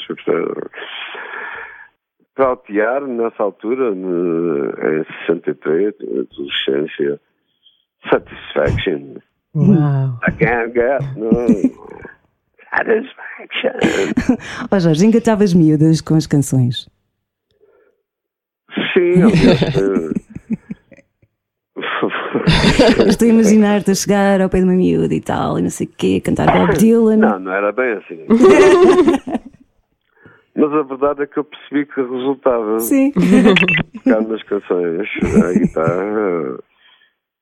Trautear 2.36 3.06
nessa 3.06 3.44
altura, 3.44 3.94
em 3.94 5.04
63, 5.26 5.94
adolescência, 6.00 7.20
satisfaction. 8.10 9.18
Uau! 9.54 10.18
I 10.26 10.32
can't 10.32 10.74
get 10.74 11.00
no 11.16 11.30
satisfaction. 12.74 13.78
Ó 14.68 14.78
Jorge, 14.80 15.06
engatavas 15.06 15.54
miúdas 15.54 16.00
com 16.00 16.16
as 16.16 16.26
canções. 16.26 16.88
Sim, 18.94 19.24
Estou 23.08 23.26
a 23.26 23.30
imaginar-te 23.30 23.90
a 23.90 23.94
chegar 23.94 24.40
ao 24.40 24.48
pé 24.48 24.58
de 24.58 24.64
uma 24.64 24.74
miúda 24.74 25.14
e 25.14 25.20
tal, 25.20 25.58
e 25.58 25.62
não 25.62 25.70
sei 25.70 25.86
o 25.86 25.90
quê, 25.96 26.20
cantar 26.20 26.46
Bob 26.46 26.76
Dylan. 26.78 27.16
Não, 27.16 27.38
não 27.38 27.52
era 27.52 27.72
bem 27.72 27.92
assim. 27.94 28.26
Mas 30.56 30.72
a 30.72 30.82
verdade 30.82 31.22
é 31.22 31.26
que 31.26 31.36
eu 31.38 31.44
percebi 31.44 31.84
que 31.84 32.00
resultava 32.00 32.78
Sim. 32.78 33.12
tocar 34.04 34.22
nas 34.22 34.42
canções, 34.44 35.08
a 35.44 35.52
guitarra, 35.52 36.58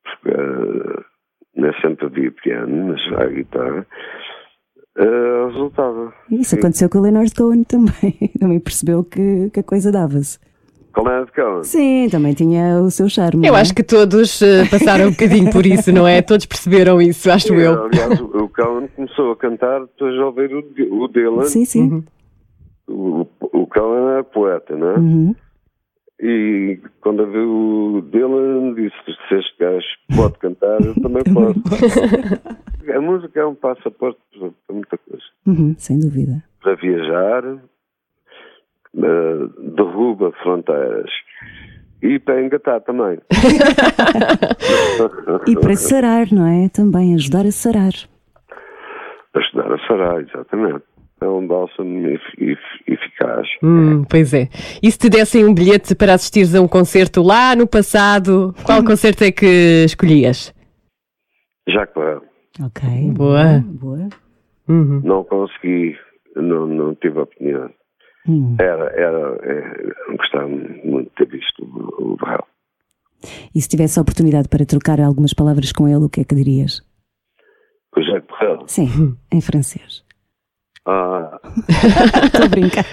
porque 0.02 0.30
eh, 0.30 1.02
nem 1.54 1.72
sempre 1.82 2.06
havia 2.06 2.32
piano, 2.32 2.86
mas 2.86 3.02
a 3.20 3.26
guitarra, 3.26 3.86
eh, 4.96 5.46
resultava. 5.46 6.14
Isso 6.30 6.54
aconteceu 6.54 6.88
com 6.88 6.98
o 6.98 7.02
Leonard 7.02 7.34
Cohen 7.34 7.64
também. 7.64 8.30
Também 8.40 8.58
percebeu 8.58 9.04
que, 9.04 9.50
que 9.50 9.60
a 9.60 9.64
coisa 9.64 9.92
dava-se. 9.92 10.38
Com 10.92 11.02
Leonard 11.02 11.32
Cohen. 11.32 11.64
Sim, 11.64 12.08
também 12.10 12.34
tinha 12.34 12.80
o 12.80 12.90
seu 12.90 13.08
charme. 13.08 13.46
Eu 13.46 13.56
é? 13.56 13.60
acho 13.60 13.74
que 13.74 13.82
todos 13.82 14.42
eh, 14.42 14.64
passaram 14.70 15.08
um 15.08 15.10
bocadinho 15.10 15.50
por 15.50 15.64
isso, 15.64 15.92
não 15.92 16.06
é? 16.06 16.20
Todos 16.20 16.46
perceberam 16.46 17.00
isso, 17.00 17.30
acho 17.30 17.54
eu. 17.54 17.84
Aliás, 17.84 18.20
o 18.20 18.44
o 18.44 18.48
começou 18.48 19.32
a 19.32 19.36
cantar 19.36 19.80
depois 19.80 20.14
de 20.14 20.20
ouvir 20.20 20.54
o, 20.54 21.02
o 21.02 21.08
Dylan. 21.08 21.44
Sim, 21.44 21.64
sim. 21.64 22.04
O, 22.86 23.26
o 23.40 23.66
Cohen 23.66 24.12
era 24.12 24.24
poeta, 24.24 24.76
não 24.76 24.90
é? 24.90 24.98
Uhum. 24.98 25.34
E 26.20 26.78
quando 27.00 27.20
ouviu 27.20 27.50
o 27.96 28.02
Dylan, 28.02 28.74
disse: 28.74 28.94
Se 29.28 29.34
este 29.34 29.58
gajo 29.58 29.86
pode 30.14 30.38
cantar, 30.38 30.80
eu 30.84 30.94
também 30.94 31.22
posso. 31.24 31.60
a 32.94 33.00
música 33.00 33.40
é 33.40 33.46
um 33.46 33.54
passaporte 33.54 34.20
para 34.38 34.50
para 34.66 34.74
muita 34.74 34.98
coisa. 34.98 35.24
Uhum, 35.46 35.74
sem 35.78 35.98
dúvida. 35.98 36.44
Para 36.62 36.76
viajar, 36.76 37.42
eh, 38.96 39.70
derruba 39.76 40.32
fronteiras. 40.42 41.10
E 42.02 42.18
para 42.18 42.42
engatar 42.42 42.80
também. 42.80 43.18
E 45.46 45.54
para 45.56 45.76
sarar, 45.76 46.26
não 46.32 46.46
é? 46.46 46.68
Também 46.68 47.14
ajudar 47.14 47.46
a 47.46 47.52
sarar. 47.52 47.92
Ajudar 49.34 49.72
a 49.72 49.86
sarar, 49.86 50.20
exatamente. 50.20 50.82
É 51.20 51.26
um 51.28 51.46
bálsamo 51.46 52.06
ef- 52.08 52.20
ef- 52.38 52.82
eficaz. 52.86 53.46
Hum, 53.62 54.04
pois 54.10 54.34
é. 54.34 54.48
E 54.82 54.90
se 54.90 54.98
te 54.98 55.08
dessem 55.08 55.44
um 55.44 55.54
bilhete 55.54 55.94
para 55.94 56.14
assistires 56.14 56.54
a 56.54 56.60
um 56.60 56.66
concerto 56.68 57.22
lá 57.22 57.54
no 57.54 57.66
passado, 57.66 58.52
qual 58.64 58.84
concerto 58.84 59.22
é 59.24 59.30
que 59.30 59.84
escolhias? 59.86 60.52
Já 61.68 61.86
claro, 61.86 62.22
Ok. 62.60 62.88
Boa. 63.12 63.62
Boa. 63.64 64.08
Uhum. 64.68 65.00
não 65.04 65.24
consegui, 65.24 65.96
não, 66.36 66.66
não 66.66 66.94
tive 66.96 67.18
a 67.18 67.22
oportunidade. 67.22 67.72
Hum. 68.28 68.56
Era, 68.60 68.84
era, 68.96 69.38
é, 69.42 70.14
gostava 70.16 70.46
muito 70.48 71.08
de 71.10 71.14
ter 71.16 71.26
visto 71.28 71.64
o, 71.64 72.12
o 72.12 72.16
Barral. 72.16 72.46
E 73.54 73.60
se 73.60 73.68
tivesse 73.68 73.98
a 73.98 74.02
oportunidade 74.02 74.48
para 74.48 74.66
trocar 74.66 75.00
algumas 75.00 75.32
palavras 75.32 75.72
com 75.72 75.86
ele, 75.88 76.04
o 76.04 76.08
que 76.08 76.20
é 76.20 76.24
que 76.24 76.34
dirias? 76.34 76.80
O 77.96 78.00
Jacques 78.02 78.28
Brel. 78.38 78.64
Sim, 78.68 79.16
em 79.32 79.40
francês. 79.40 80.04
Ah, 80.86 81.38
Estou 82.24 82.44
a 82.44 82.48
brincar. 82.48 82.84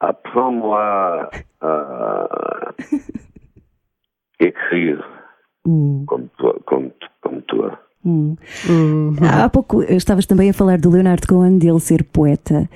apprends-moi 0.00 1.28
à 1.60 2.74
écrire 4.40 5.02
Hum, 5.68 6.04
comme 6.06 6.28
toi. 6.38 6.54
Comme, 6.66 6.92
comme 7.22 7.42
toi. 7.42 7.76
Hum. 8.06 8.36
Há 9.20 9.48
pouco 9.48 9.82
estavas 9.82 10.26
também 10.26 10.50
a 10.50 10.54
falar 10.54 10.78
do 10.78 10.90
Leonardo 10.90 11.26
Cohen, 11.26 11.58
dele 11.58 11.80
ser 11.80 12.04
poeta, 12.04 12.68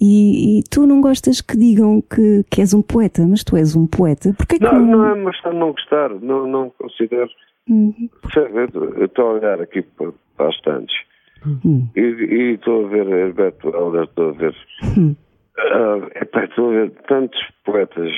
e, 0.00 0.58
e 0.58 0.62
tu 0.70 0.86
não 0.86 1.00
gostas 1.00 1.40
que 1.40 1.56
digam 1.56 2.00
que, 2.00 2.44
que 2.50 2.60
és 2.60 2.72
um 2.72 2.82
poeta, 2.82 3.26
mas 3.26 3.44
tu 3.44 3.56
és 3.56 3.76
um 3.76 3.86
poeta. 3.86 4.32
Porquê 4.36 4.58
que 4.58 4.64
Não, 4.64 4.80
não 4.80 5.06
é 5.06 5.12
uma 5.12 5.30
questão 5.30 5.52
de 5.52 5.58
não 5.58 5.72
gostar, 5.72 6.10
não, 6.20 6.46
não 6.46 6.70
considero. 6.78 7.30
Hum, 7.68 8.08
Percebe? 8.22 8.68
Eu 8.96 9.04
estou 9.04 9.30
a 9.30 9.32
olhar 9.34 9.60
aqui 9.60 9.82
para, 9.82 10.08
as 10.48 10.54
estantes 10.54 10.96
hum, 11.44 11.86
e 11.94 12.54
estou 12.54 12.86
a 12.86 12.88
ver 12.88 13.06
Herberto 13.08 13.68
Helder, 13.68 14.04
estou 14.04 14.30
a 14.30 14.32
ver. 14.32 14.54
hum. 14.96 15.14
ah, 15.58 15.98
epá, 16.22 16.44
estou 16.44 16.70
a 16.70 16.72
ver 16.72 16.90
tantos 17.06 17.40
poetas. 17.64 18.12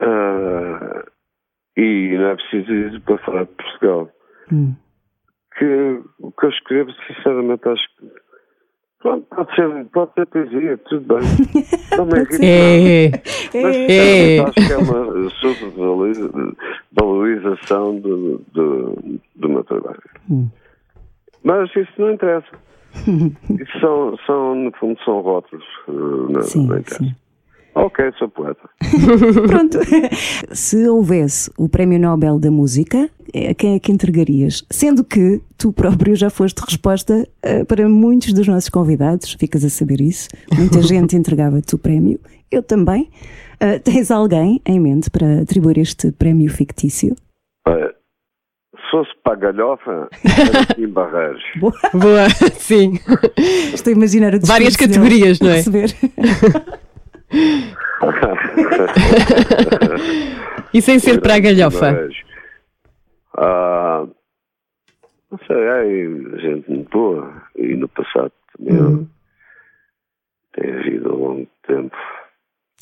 ah, 0.00 1.04
e 1.76 2.16
não 2.18 2.26
é 2.26 2.34
preciso 2.36 2.72
ir 2.72 3.00
para 3.00 3.18
falar 3.18 3.44
de 3.44 3.52
Portugal. 3.54 4.10
Hum. 4.50 4.74
Que 5.58 6.00
o 6.18 6.32
que 6.32 6.46
eu 6.46 6.50
escrevo, 6.50 6.90
sinceramente, 7.06 7.68
acho 7.68 7.82
que. 7.98 8.10
Pronto, 9.00 9.26
pode 9.34 9.54
ser, 9.56 9.84
pode 9.92 10.12
ser 10.14 10.26
poesia, 10.26 10.78
tudo 10.88 11.14
bem. 11.14 11.18
Me 12.06 12.20
irrita 12.20 12.38
nada. 12.38 12.46
É, 12.46 13.10
Mas 13.62 13.76
É. 13.76 14.38
acho 14.40 14.66
que 14.66 14.72
é 14.72 14.76
uma 14.78 15.30
subvalorização 16.90 17.98
do, 18.00 18.38
do, 18.52 19.20
do 19.36 19.48
meu 19.48 19.64
trabalho. 19.64 20.00
Hum. 20.30 20.48
Mas 21.42 21.68
isso 21.74 21.92
não 21.98 22.12
interessa. 22.12 22.46
Isso 22.94 23.80
são, 23.80 24.16
são, 24.26 24.54
no 24.54 24.70
fundo, 24.72 24.98
são 25.02 25.20
rótulos. 25.22 25.64
eh, 25.88 25.92
Não, 26.32 26.42
Sim, 26.42 26.66
não 26.66 26.76
interessa. 26.76 27.02
sim. 27.02 27.16
Ok, 27.74 28.12
sou 28.18 28.28
poeta. 28.28 28.68
Pronto. 29.48 29.78
Se 30.52 30.88
houvesse 30.88 31.50
o 31.56 31.68
Prémio 31.68 31.98
Nobel 31.98 32.38
da 32.38 32.50
Música, 32.50 33.08
a 33.50 33.54
quem 33.54 33.74
é 33.74 33.78
que 33.78 33.90
entregarias? 33.90 34.62
Sendo 34.70 35.02
que 35.02 35.40
tu 35.56 35.72
próprio 35.72 36.14
já 36.14 36.28
foste 36.28 36.58
resposta 36.58 37.26
eh, 37.42 37.64
para 37.64 37.88
muitos 37.88 38.34
dos 38.34 38.46
nossos 38.46 38.68
convidados, 38.68 39.32
ficas 39.32 39.64
a 39.64 39.70
saber 39.70 40.00
isso. 40.02 40.28
Muita 40.54 40.82
gente 40.84 41.16
entregava-te 41.16 41.74
o 41.74 41.78
prémio, 41.78 42.20
eu 42.50 42.62
também. 42.62 43.08
Eh, 43.58 43.78
tens 43.78 44.10
alguém 44.10 44.60
em 44.66 44.78
mente 44.78 45.10
para 45.10 45.40
atribuir 45.40 45.78
este 45.78 46.12
prémio 46.12 46.50
fictício? 46.50 47.16
Se 47.66 48.90
fosse 48.90 49.10
para 49.24 49.32
a 49.32 49.36
galhofa, 49.36 50.08
era 50.22 50.88
Barreiros. 50.92 51.42
boa, 51.94 52.28
sim. 52.58 52.98
Estou 53.72 53.90
a 53.90 53.96
imaginar 53.96 54.34
o 54.34 54.40
Várias 54.40 54.76
categorias, 54.76 55.40
não 55.40 55.48
é? 55.48 55.62
E 60.72 60.80
sem 60.82 60.98
ser 60.98 61.20
para 61.20 61.34
a 61.34 61.38
galhofa. 61.38 62.08
Ah, 63.36 64.04
não 65.30 65.38
sei, 65.46 65.68
aí 65.70 66.04
gente 66.40 66.68
muito 66.70 66.90
boa. 66.90 67.32
E 67.56 67.74
no 67.76 67.88
passado 67.88 68.32
também 68.56 68.80
Uhum. 68.80 69.06
tem 70.54 70.72
havido 70.72 71.10
ao 71.10 71.16
longo 71.16 71.40
do 71.42 71.48
tempo. 71.66 71.96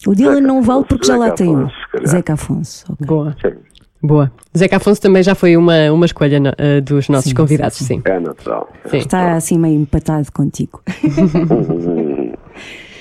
O 0.06 0.14
Dylan 0.14 0.34
Zeca 0.36 0.46
não 0.46 0.62
vale 0.62 0.84
porque 0.84 1.06
já 1.06 1.16
lá 1.16 1.30
tem 1.32 1.54
um. 1.54 1.68
Zeca 2.06 2.32
Afonso. 2.34 2.90
ok. 2.92 3.06
Boa, 3.06 3.36
Sim, 3.42 3.54
boa. 4.02 4.32
Zeca 4.56 4.76
Afonso 4.78 5.00
também 5.02 5.22
já 5.22 5.34
foi 5.34 5.56
uma, 5.56 5.92
uma 5.92 6.06
escolha 6.06 6.40
no- 6.40 6.52
eh, 6.56 6.80
dos 6.80 7.08
nossos 7.08 7.28
Sim, 7.30 7.36
convidados, 7.36 7.76
sim, 7.76 7.84
sim. 7.84 8.02
é 8.04 8.18
natural. 8.18 8.72
Sim. 8.86 8.96
Está 8.98 9.34
assim 9.34 9.58
meio 9.58 9.78
empatado 9.80 10.32
contigo. 10.32 10.82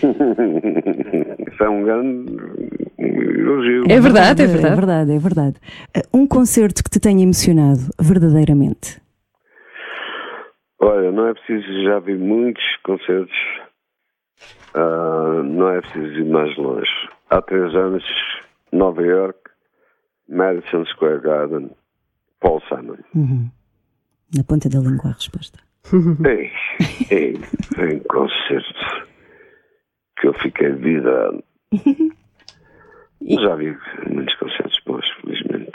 Isso 1.59 1.63
é 1.65 1.69
um 1.69 1.83
grande 1.83 2.33
elogio. 2.97 3.83
É 3.89 3.99
verdade, 3.99 4.41
é 4.43 4.45
É 4.45 4.47
verdade. 4.47 4.75
verdade, 4.75 5.11
é 5.11 5.19
verdade. 5.19 5.55
Eh, 5.93 6.03
Um 6.13 6.25
concerto 6.25 6.81
que 6.81 6.89
te 6.89 6.99
tenha 7.01 7.21
emocionado 7.21 7.81
verdadeiramente. 7.99 9.01
Olha, 10.79 11.11
não 11.11 11.27
é 11.27 11.33
preciso, 11.33 11.83
já 11.83 11.99
vi 11.99 12.15
muitos 12.15 12.63
concertos, 12.85 13.35
ah, 14.73 15.41
não 15.43 15.69
é 15.71 15.81
preciso 15.81 16.13
ir 16.21 16.25
mais 16.25 16.55
longe. 16.57 16.89
Há 17.29 17.41
três 17.41 17.75
anos, 17.75 18.03
Nova 18.71 19.01
York, 19.01 19.37
Madison 20.29 20.85
Square 20.85 21.19
Garden, 21.19 21.71
Paul 22.39 22.61
Simon. 22.69 22.95
Uhum. 23.13 23.49
Na 24.33 24.43
ponta 24.45 24.69
da 24.69 24.79
língua 24.79 25.09
a 25.09 25.13
resposta. 25.13 25.59
Ei, 26.25 26.51
ei, 27.11 27.33
um 27.95 27.99
concerto 28.07 29.07
que 30.19 30.27
eu 30.27 30.33
fiquei 30.35 30.71
vidrado. 30.71 31.43
Já 33.21 33.55
vi 33.55 33.77
muitos 34.11 34.35
concertos 34.35 34.79
bons, 34.85 35.05
felizmente. 35.21 35.71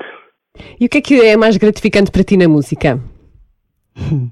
E 0.81 0.87
o 0.87 0.89
que 0.89 0.99
é 0.99 1.03
que 1.03 1.21
é 1.21 1.37
mais 1.37 1.57
gratificante 1.57 2.11
para 2.11 2.25
ti 2.25 2.37
na 2.37 2.49
música? 2.49 2.99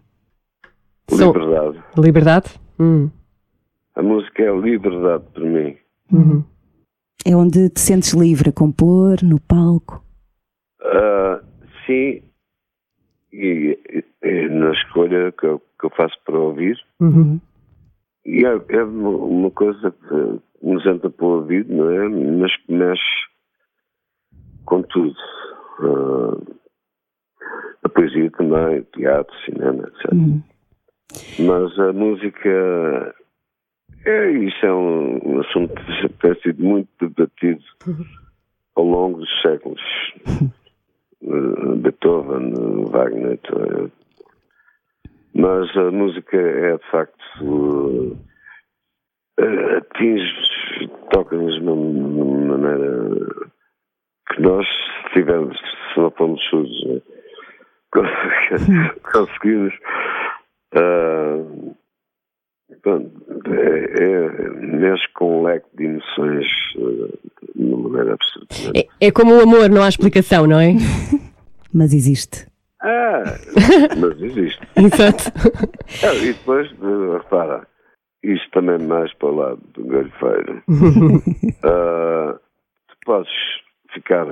São- 1.09 1.33
Liberdade. 1.33 1.83
Liberdade? 1.99 2.61
Hum. 2.81 3.11
A 3.95 4.03
música 4.03 4.43
é 4.43 4.51
liberdade 4.57 5.25
para 5.35 5.45
mim. 5.45 5.77
É 7.25 7.37
onde 7.37 7.69
te 7.71 7.81
sentes 7.81 8.13
livre 8.15 8.49
a 8.51 8.53
compor, 8.53 9.23
no 9.23 9.39
palco. 9.41 10.03
Ah, 10.83 11.41
sim, 11.87 12.23
e, 13.33 13.79
e- 13.91 14.05
e 14.23 14.49
na 14.49 14.73
escolha 14.73 15.31
que 15.33 15.47
eu, 15.47 15.61
que 15.79 15.87
eu 15.87 15.91
faço 15.91 16.17
para 16.25 16.39
ouvir, 16.39 16.77
Uhum. 17.01 17.41
E 18.25 18.45
é, 18.45 18.77
é 18.77 18.85
uma 18.85 19.51
coisa 19.51 19.91
que 19.91 20.41
nos 20.63 20.87
entra 20.87 21.11
para 21.11 21.27
o 21.27 21.37
ouvido, 21.37 21.75
não 21.75 21.91
é? 21.91 22.09
Mas 22.09 22.57
que 22.57 22.73
mexe 22.73 23.03
com 24.65 24.83
tudo. 24.83 25.17
Ah, 25.81 26.63
a 27.85 27.89
poesia 27.89 28.31
também, 28.31 28.79
o 28.79 28.85
teatro, 28.85 29.35
cinema, 29.45 29.89
etc. 29.89 30.13
Uhum. 30.13 30.43
Mas 31.39 31.79
a 31.79 31.93
música, 31.93 33.15
é, 34.07 34.31
isso 34.31 34.67
é 34.67 34.73
um, 34.73 35.19
um 35.25 35.41
assunto 35.41 35.75
que 35.75 36.09
tem 36.21 36.35
sido 36.43 36.63
muito 36.63 36.89
debatido 37.01 37.65
ao 38.77 38.85
longo 38.85 39.19
dos 39.19 39.43
séculos. 39.43 39.81
Eh, 41.25 41.77
Beethoven, 41.77 42.53
eh, 42.53 42.91
Wagner, 42.91 43.39
eh, 43.45 43.91
mas 45.35 45.77
a 45.77 45.91
música 45.91 46.37
é 46.37 46.77
de 46.77 46.91
facto 46.91 48.17
eh, 49.41 49.77
atinge, 49.77 50.89
toca-nos 51.11 51.55
de 51.55 51.69
uma 51.69 52.59
maneira 52.59 53.27
que 54.33 54.41
nós 54.41 54.67
se 54.67 55.13
tivermos, 55.15 55.57
se 55.59 56.01
não 56.01 56.11
formos 56.11 56.43
surdos, 56.49 56.85
né, 56.87 57.01
conseguimos 59.13 59.75
pronto, 62.83 63.11
é, 63.47 64.03
é, 64.03 64.51
mexe 64.61 65.07
com 65.15 65.41
um 65.41 65.43
leque 65.45 65.67
de 65.77 65.85
emoções 65.85 66.47
ah, 66.77 67.31
de 67.55 67.65
uma 67.65 67.89
maneira 67.89 68.15
absolutamente. 68.15 68.89
É, 69.01 69.07
é 69.07 69.11
como 69.11 69.35
o 69.35 69.41
amor, 69.41 69.71
não 69.71 69.83
há 69.83 69.89
explicação, 69.89 70.47
não 70.47 70.61
é? 70.61 70.73
Mas 71.73 71.95
existe. 71.95 72.52
Ah, 72.83 73.23
mas 73.97 74.21
existe. 74.21 74.61
Exato. 74.77 75.33
Ah, 76.05 76.15
e 76.15 76.33
depois, 76.33 76.69
repara, 77.13 77.67
isto 78.23 78.51
também 78.51 78.79
mais 78.87 79.13
para 79.15 79.29
o 79.29 79.37
lado 79.37 79.61
do 79.75 79.85
galhofeiro. 79.87 80.63
Ah, 81.65 82.35
tu 82.89 82.97
podes 83.07 83.31
ficar 83.95 84.27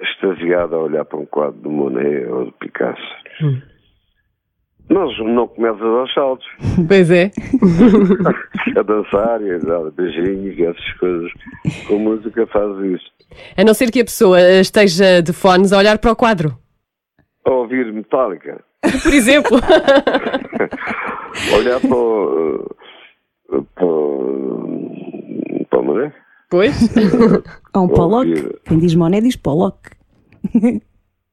extasiado 0.00 0.74
a 0.74 0.78
olhar 0.78 1.04
para 1.04 1.18
um 1.18 1.26
quadro 1.26 1.60
do 1.60 1.70
Monet 1.70 2.26
ou 2.26 2.46
do 2.46 2.52
Picasso. 2.52 3.02
Mas 4.88 5.18
não 5.18 5.48
começas 5.48 5.82
aos 5.82 6.14
saltos. 6.14 6.46
Pois 6.88 7.10
é. 7.10 7.30
a 8.78 8.82
dançar 8.82 9.42
e 9.42 9.50
a 9.50 9.58
dar 9.58 9.90
beijinhos 9.90 10.56
e 10.56 10.64
essas 10.64 10.92
coisas. 10.94 11.30
Com 11.88 11.98
música 11.98 12.46
faz 12.46 12.78
isso. 12.84 13.12
A 13.56 13.64
não 13.64 13.74
ser 13.74 13.90
que 13.90 14.00
a 14.00 14.04
pessoa 14.04 14.40
esteja 14.40 15.20
de 15.20 15.32
fones 15.34 15.72
a 15.74 15.78
olhar 15.78 15.98
para 15.98 16.12
o 16.12 16.16
quadro. 16.16 16.56
A 17.46 17.50
ouvir 17.50 17.92
metálica. 17.92 18.60
Por 19.02 19.14
exemplo. 19.14 19.56
Olhar 21.56 21.80
para 21.80 21.96
o. 21.96 22.66
eh, 23.52 23.58
Para 23.74 23.86
o. 23.86 25.66
Para 25.70 25.78
o 25.80 25.84
Mané. 25.84 26.12
Pois. 26.50 26.96
Ou 27.74 27.84
um 27.84 27.88
Pollock. 27.88 28.28
Ouvir. 28.30 28.60
Quem 28.64 28.78
diz 28.78 28.94
Monet 28.94 29.22
diz 29.22 29.36
Pollock. 29.36 29.78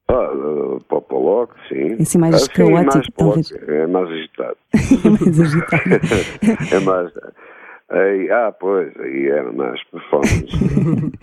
Ah, 0.08 0.30
eh, 0.32 0.78
para 0.88 0.98
o 0.98 1.02
Pollock, 1.02 1.54
sim. 1.68 1.96
Assim 2.00 2.18
mais 2.18 2.34
Ah, 2.34 2.38
sim, 2.38 2.48
caótico, 2.52 2.72
mais 2.94 3.10
Pollock. 3.10 3.42
talvez. 3.48 3.52
É 3.68 3.86
mais 3.86 4.08
agitado. 4.10 4.56
mais 5.04 5.40
agitado. 5.40 5.82
é 6.74 6.80
mais. 6.80 7.12
Aí, 7.90 8.30
ah, 8.30 8.50
pois, 8.50 8.92
aí 8.98 9.28
era 9.28 9.52
mais 9.52 9.82
performance. 9.84 10.46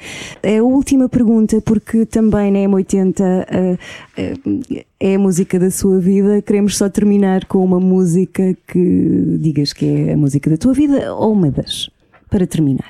É 0.43 0.57
a 0.57 0.63
última 0.63 1.07
pergunta, 1.07 1.61
porque 1.63 2.03
também 2.05 2.51
na 2.51 2.59
M80 2.59 3.19
eh, 3.21 3.77
eh, 4.17 4.85
é 4.99 5.15
a 5.15 5.19
música 5.19 5.59
da 5.59 5.69
sua 5.69 5.99
vida. 5.99 6.41
Queremos 6.41 6.77
só 6.77 6.89
terminar 6.89 7.45
com 7.45 7.63
uma 7.63 7.79
música 7.79 8.41
que 8.67 9.37
digas 9.39 9.71
que 9.71 10.07
é 10.09 10.13
a 10.13 10.17
música 10.17 10.49
da 10.49 10.57
tua 10.57 10.73
vida 10.73 11.13
ou 11.13 11.33
uma 11.33 11.51
das, 11.51 11.91
para 12.31 12.47
terminar. 12.47 12.89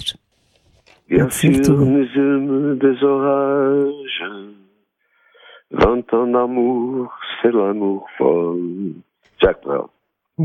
Nous 1.10 2.16
eûmes 2.16 2.80
des 2.80 3.04
orages. 3.04 4.22
Vingt 5.72 6.14
ans 6.14 6.28
d'amour, 6.28 7.14
c'est 7.42 7.52
l'amour 7.52 8.08
folle. 8.18 8.94
Jack 9.42 9.62
Brel. 9.64 9.88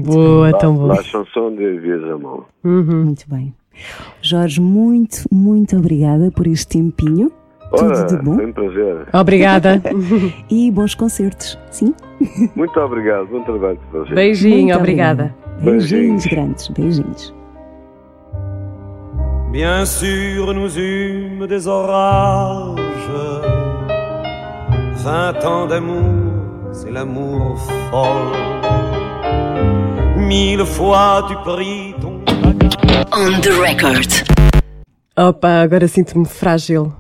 Boa, 0.03 0.53
tão 0.59 0.75
boa. 0.75 0.95
La 0.97 1.03
chanson 1.03 1.55
des 1.55 1.81
vieux 1.81 2.03
amants. 2.11 2.45
Muito 2.65 3.25
bem. 3.29 3.55
Jorge, 4.23 4.61
muito, 4.61 5.23
muito 5.31 5.77
obrigada 5.77 6.31
por 6.31 6.47
este 6.47 6.79
tempinho. 6.79 7.31
Tudo 7.71 7.85
Ora, 7.91 8.05
de 8.07 8.17
bom 8.19 8.35
foi 8.37 8.47
um 8.47 8.53
prazer. 8.53 9.07
Obrigada. 9.13 9.83
e 10.51 10.71
bons 10.71 10.95
concertos. 10.95 11.59
Sim? 11.71 11.93
Muito 12.55 12.79
obrigado, 12.81 13.27
bom 13.27 13.43
trabalho 13.43 13.79
para 13.91 14.01
vocês. 14.01 14.15
Beijinho, 14.15 14.67
Muito 14.67 14.79
obrigada. 14.79 15.35
Beijinhos 15.61 16.25
Beijinhos. 16.25 16.27
grandes, 16.27 16.69
beijinhos. 16.69 17.35
Bien 19.51 19.85
sûr, 19.87 20.53
nous 20.55 20.77
eûmes 20.79 21.47
des 21.49 21.67
orages. 21.67 22.77
Vingt 25.05 25.45
ans 25.45 25.67
d'amour, 25.67 26.73
c'est 26.73 26.91
l'amour 26.91 27.57
folle. 27.91 28.56
Mille 30.27 30.65
fois 30.67 31.23
tu 31.29 31.35
pris 31.45 31.95
ton. 32.01 32.21
On 33.13 33.41
the 33.41 33.51
record. 33.61 34.11
Opa, 35.17 35.63
agora 35.63 35.87
sinto-me 35.89 36.27
frágil. 36.27 36.93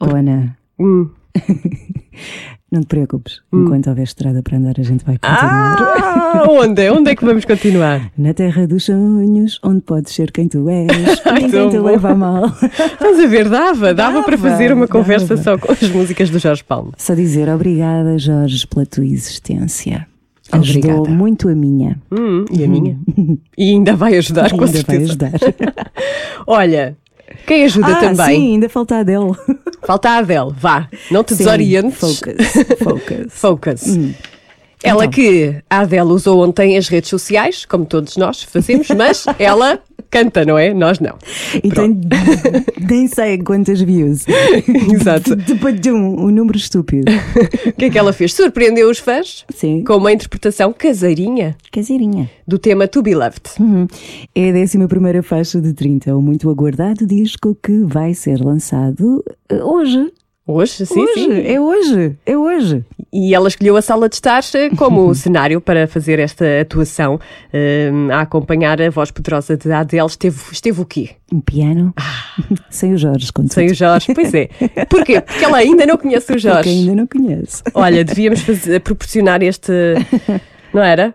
Oh, 0.00 0.04
Ana, 0.14 0.56
Hum. 0.78 1.10
não 2.72 2.80
te 2.80 2.86
preocupes. 2.86 3.40
Enquanto 3.52 3.88
houver 3.88 4.04
estrada 4.04 4.42
para 4.42 4.56
andar, 4.58 4.74
a 4.78 4.82
gente 4.82 5.04
vai 5.04 5.18
continuar. 5.18 5.76
Ah, 5.80 6.44
onde? 6.48 6.90
Onde 6.90 7.10
é 7.10 7.14
que 7.16 7.24
vamos 7.24 7.44
continuar? 7.44 8.10
Na 8.18 8.34
terra 8.34 8.66
dos 8.66 8.84
sonhos, 8.84 9.58
onde 9.62 9.82
podes 9.82 10.12
ser 10.14 10.30
quem 10.32 10.48
tu 10.48 10.68
és, 10.68 10.86
Ai, 11.24 11.42
ninguém 11.42 11.70
te 11.70 11.78
bom. 11.78 11.84
leva 11.86 12.10
a 12.10 12.14
mal. 12.14 12.46
Estás 12.62 13.20
a 13.20 13.26
ver? 13.26 13.48
Dava, 13.48 13.94
dava 13.94 14.22
para 14.22 14.36
Dava, 14.36 14.50
fazer 14.50 14.72
uma 14.72 14.88
conversa 14.88 15.36
dava. 15.36 15.42
só 15.42 15.58
com 15.58 15.72
as 15.72 15.82
músicas 15.90 16.30
do 16.30 16.38
Jorge 16.38 16.64
Palma. 16.64 16.92
Só 16.98 17.14
dizer 17.14 17.48
obrigada, 17.48 18.18
Jorge, 18.18 18.66
pela 18.66 18.84
tua 18.86 19.04
existência. 19.06 20.06
Ajudou 20.52 20.90
Obrigada. 20.90 21.08
muito 21.16 21.48
a 21.48 21.54
minha. 21.54 21.98
Hum, 22.10 22.44
e 22.50 22.62
a 22.64 22.68
minha? 22.68 22.98
E 23.58 23.70
ainda 23.70 23.94
vai 23.96 24.16
ajudar, 24.16 24.50
com 24.50 24.64
Ainda 24.64 24.66
vai 24.66 24.76
certeza. 24.98 25.04
ajudar. 25.04 25.32
Olha, 26.46 26.96
quem 27.46 27.64
ajuda 27.64 27.88
ah, 27.92 28.00
também? 28.00 28.26
sim, 28.40 28.52
ainda 28.54 28.68
falta 28.68 28.96
a 28.96 28.98
Adele. 29.00 29.32
Falta 29.86 30.10
a 30.10 30.16
Adele, 30.18 30.50
vá. 30.58 30.88
Não 31.12 31.22
te 31.22 31.32
Sim, 31.34 31.44
desorientes. 31.44 31.98
Focus, 31.98 32.34
focus. 32.82 33.26
Focus. 33.30 33.82
Ela 34.82 35.04
Então. 35.04 35.10
que 35.10 35.62
a 35.70 35.78
Adele 35.80 36.02
usou 36.10 36.44
ontem 36.44 36.76
as 36.76 36.88
redes 36.88 37.08
sociais, 37.08 37.64
como 37.64 37.86
todos 37.86 38.16
nós 38.16 38.42
fazemos, 38.42 38.88
mas 38.90 39.26
ela 39.38 39.78
canta, 40.16 40.44
não 40.44 40.56
é? 40.56 40.72
Nós 40.72 40.98
não. 40.98 41.16
E 41.62 41.70
tem 41.70 42.00
nem 42.88 43.06
sei 43.06 43.38
quantas 43.38 43.80
views. 43.82 44.24
Exato. 44.92 45.36
Depois 45.36 45.78
de 45.78 45.90
um, 45.90 46.26
um 46.26 46.30
número 46.30 46.56
estúpido. 46.56 47.12
O 47.66 47.72
que 47.72 47.86
é 47.86 47.90
que 47.90 47.98
ela 47.98 48.12
fez? 48.12 48.32
Surpreendeu 48.32 48.88
os 48.88 48.98
fãs 48.98 49.44
Sim. 49.54 49.84
com 49.84 49.96
uma 49.96 50.12
interpretação 50.12 50.72
caseirinha 50.72 51.56
Caseirinha. 51.70 52.30
do 52.46 52.58
tema 52.58 52.88
To 52.88 53.02
Be 53.02 53.14
Loved. 53.14 53.42
Uhum. 53.60 53.86
É 54.34 54.50
a 54.50 54.54
11 54.54 55.22
faixa 55.22 55.60
de 55.60 55.72
30, 55.72 56.16
o 56.16 56.22
muito 56.22 56.48
aguardado 56.48 57.06
disco 57.06 57.56
que 57.62 57.80
vai 57.84 58.14
ser 58.14 58.40
lançado 58.40 59.22
eh, 59.48 59.62
hoje. 59.62 60.10
Hoje, 60.48 60.86
sim, 60.86 61.00
hoje, 61.00 61.12
sim. 61.14 61.40
é 61.44 61.60
hoje, 61.60 62.16
é 62.24 62.36
hoje. 62.38 62.84
E 63.12 63.34
ela 63.34 63.48
escolheu 63.48 63.76
a 63.76 63.82
sala 63.82 64.08
de 64.08 64.14
estar 64.14 64.40
eh, 64.54 64.70
como 64.76 65.12
cenário 65.14 65.60
para 65.60 65.88
fazer 65.88 66.20
esta 66.20 66.44
atuação, 66.60 67.18
eh, 67.52 67.90
a 68.12 68.20
acompanhar 68.20 68.80
a 68.80 68.88
voz 68.88 69.10
poderosa 69.10 69.56
de 69.56 69.72
Adele. 69.72 70.06
Esteve, 70.06 70.38
esteve 70.52 70.80
o 70.80 70.84
quê? 70.84 71.10
Um 71.32 71.40
piano 71.40 71.92
sem 72.70 72.92
o 72.94 72.98
Jorge, 72.98 73.32
contudo. 73.32 73.54
Sem 73.54 73.66
o 73.70 73.74
Jorge. 73.74 74.14
Pois 74.14 74.32
é. 74.34 74.48
Porquê? 74.88 75.20
Porque 75.20 75.44
ela 75.44 75.56
ainda 75.56 75.84
não 75.84 75.96
conhece 75.96 76.26
o 76.26 76.34
Porque 76.34 76.40
Jorge. 76.48 76.68
ainda 76.70 76.94
não 76.94 77.06
conheço. 77.08 77.62
Olha, 77.74 78.04
devíamos 78.04 78.40
fazer- 78.42 78.80
proporcionar 78.80 79.42
este. 79.42 79.72
Não 80.72 80.82
era? 80.82 81.12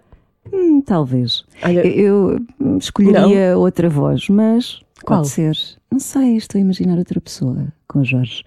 Hum, 0.52 0.82
talvez. 0.82 1.46
Olha- 1.64 1.88
Eu 1.88 2.38
escolheria 2.78 3.58
outra 3.58 3.88
voz, 3.88 4.28
mas 4.28 4.82
Qual? 5.06 5.20
pode 5.20 5.30
ser. 5.30 5.56
Não 5.90 6.00
sei, 6.00 6.36
estou 6.36 6.60
a 6.60 6.62
imaginar 6.62 6.98
outra 6.98 7.22
pessoa 7.22 7.68
com 7.88 8.00
o 8.00 8.04
Jorge. 8.04 8.44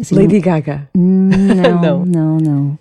Assim, 0.00 0.14
Lady 0.16 0.40
Gaga. 0.40 0.88
Hum, 0.96 1.28
Não, 1.30 1.80
Não. 2.04 2.04
não, 2.04 2.36
não. 2.38 2.78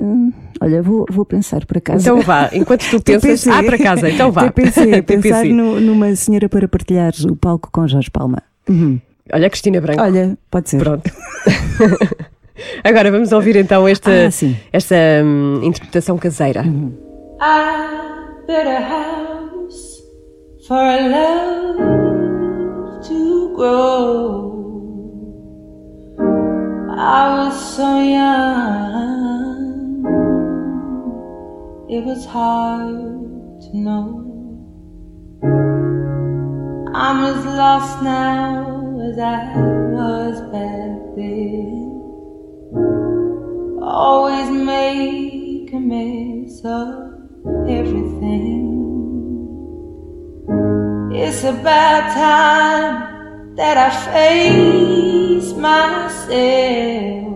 Hum, 0.00 0.32
olha, 0.60 0.82
vou, 0.82 1.06
vou 1.08 1.24
pensar 1.24 1.64
por 1.66 1.76
acaso. 1.78 2.02
Então 2.02 2.20
vá, 2.20 2.50
enquanto 2.52 2.88
tu 2.90 3.00
pensas. 3.04 3.46
Ah, 3.46 3.62
para 3.62 3.78
casa, 3.78 4.10
então 4.10 4.32
vá. 4.32 4.50
TPC, 4.50 5.02
pensar 5.06 5.44
no- 5.44 5.80
numa 5.80 6.14
senhora 6.16 6.48
para 6.48 6.66
partilhar 6.66 7.12
o 7.30 7.36
palco 7.36 7.68
com 7.70 7.86
Jorge 7.86 8.10
Palma. 8.10 8.42
Uhum. 8.68 8.98
Olha, 9.32 9.48
Cristina 9.48 9.80
Branco. 9.80 10.02
Olha, 10.02 10.36
pode 10.50 10.68
ser. 10.68 10.78
Pronto. 10.78 11.10
Agora 12.82 13.10
vamos 13.10 13.30
ouvir 13.32 13.56
então 13.56 13.86
esta, 13.86 14.26
Ah, 14.26 14.30
sim. 14.30 14.56
esta 14.72 14.94
hum, 15.24 15.60
interpretação 15.62 16.16
caseira. 16.18 16.62
I 16.62 18.46
built 18.46 18.66
a 18.66 18.80
house 18.80 20.02
for 20.66 20.76
love 21.10 21.78
to 23.08 23.52
grow. 23.56 24.73
I 26.96 27.36
was 27.36 27.74
so 27.76 28.00
young, 28.00 30.04
it 31.90 32.04
was 32.04 32.24
hard 32.24 33.60
to 33.62 33.76
know. 33.76 34.20
I'm 36.94 37.24
as 37.24 37.44
lost 37.46 38.00
now 38.04 39.00
as 39.00 39.18
I 39.18 39.56
was 39.90 40.40
back 40.52 41.16
then. 41.16 42.00
Always 43.82 44.50
make 44.50 45.72
a 45.72 45.80
mess 45.80 46.60
of 46.64 47.12
everything. 47.68 48.70
It's 51.12 51.42
about 51.42 52.14
time 52.14 53.13
that 53.56 53.76
I 53.76 53.90
face 54.12 55.52
myself. 55.54 57.34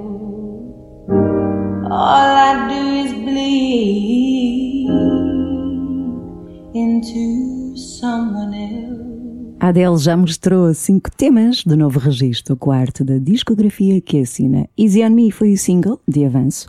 All 1.91 2.37
I 2.49 2.69
do 2.69 2.83
is 3.05 3.13
bleed 3.13 4.89
into 6.75 7.77
someone 7.77 8.55
else. 8.55 8.99
A 9.61 9.69
Adele 9.69 9.99
já 9.99 10.17
mostrou 10.17 10.73
cinco 10.73 11.11
temas 11.11 11.65
do 11.65 11.77
novo 11.77 11.99
registro, 11.99 12.55
o 12.55 12.57
quarto 12.57 13.05
da 13.05 13.19
discografia 13.19 14.01
que 14.01 14.21
assina. 14.21 14.69
Easy 14.79 15.03
on 15.05 15.11
Me 15.11 15.33
foi 15.33 15.53
o 15.53 15.59
single 15.59 16.01
de 16.07 16.25
avanço 16.25 16.69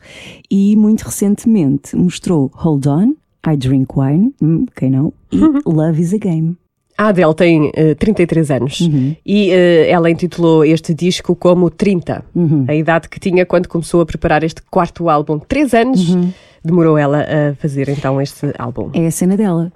e 0.49 0.75
muito 0.75 1.03
recentemente 1.03 1.95
mostrou 1.95 2.49
Hold 2.55 2.87
On, 2.87 3.13
I 3.47 3.55
Drink 3.55 3.93
Wine, 3.95 4.33
hum, 4.41 4.65
quem 4.75 4.89
não, 4.89 5.13
e 5.31 5.37
Love 5.69 6.01
is 6.01 6.13
a 6.15 6.17
Game. 6.17 6.57
A 6.99 7.07
Adele 7.07 7.33
tem 7.33 7.71
eh, 7.75 7.95
33 7.95 8.51
anos 8.51 8.89
e 9.25 9.51
eh, 9.51 9.89
ela 9.89 10.11
intitulou 10.11 10.65
este 10.65 10.93
disco 10.93 11.33
como 11.33 11.69
30, 11.69 12.25
a 12.67 12.75
idade 12.75 13.07
que 13.07 13.21
tinha 13.21 13.45
quando 13.45 13.69
começou 13.69 14.01
a 14.01 14.05
preparar 14.05 14.43
este 14.43 14.61
quarto 14.63 15.07
álbum. 15.07 15.39
Três 15.39 15.73
anos 15.73 16.17
demorou 16.61 16.97
ela 16.97 17.21
a 17.21 17.55
fazer 17.55 17.87
então 17.87 18.21
este 18.21 18.53
álbum. 18.59 18.89
É 18.93 19.07
a 19.07 19.11
cena 19.11 19.37
dela. 19.37 19.71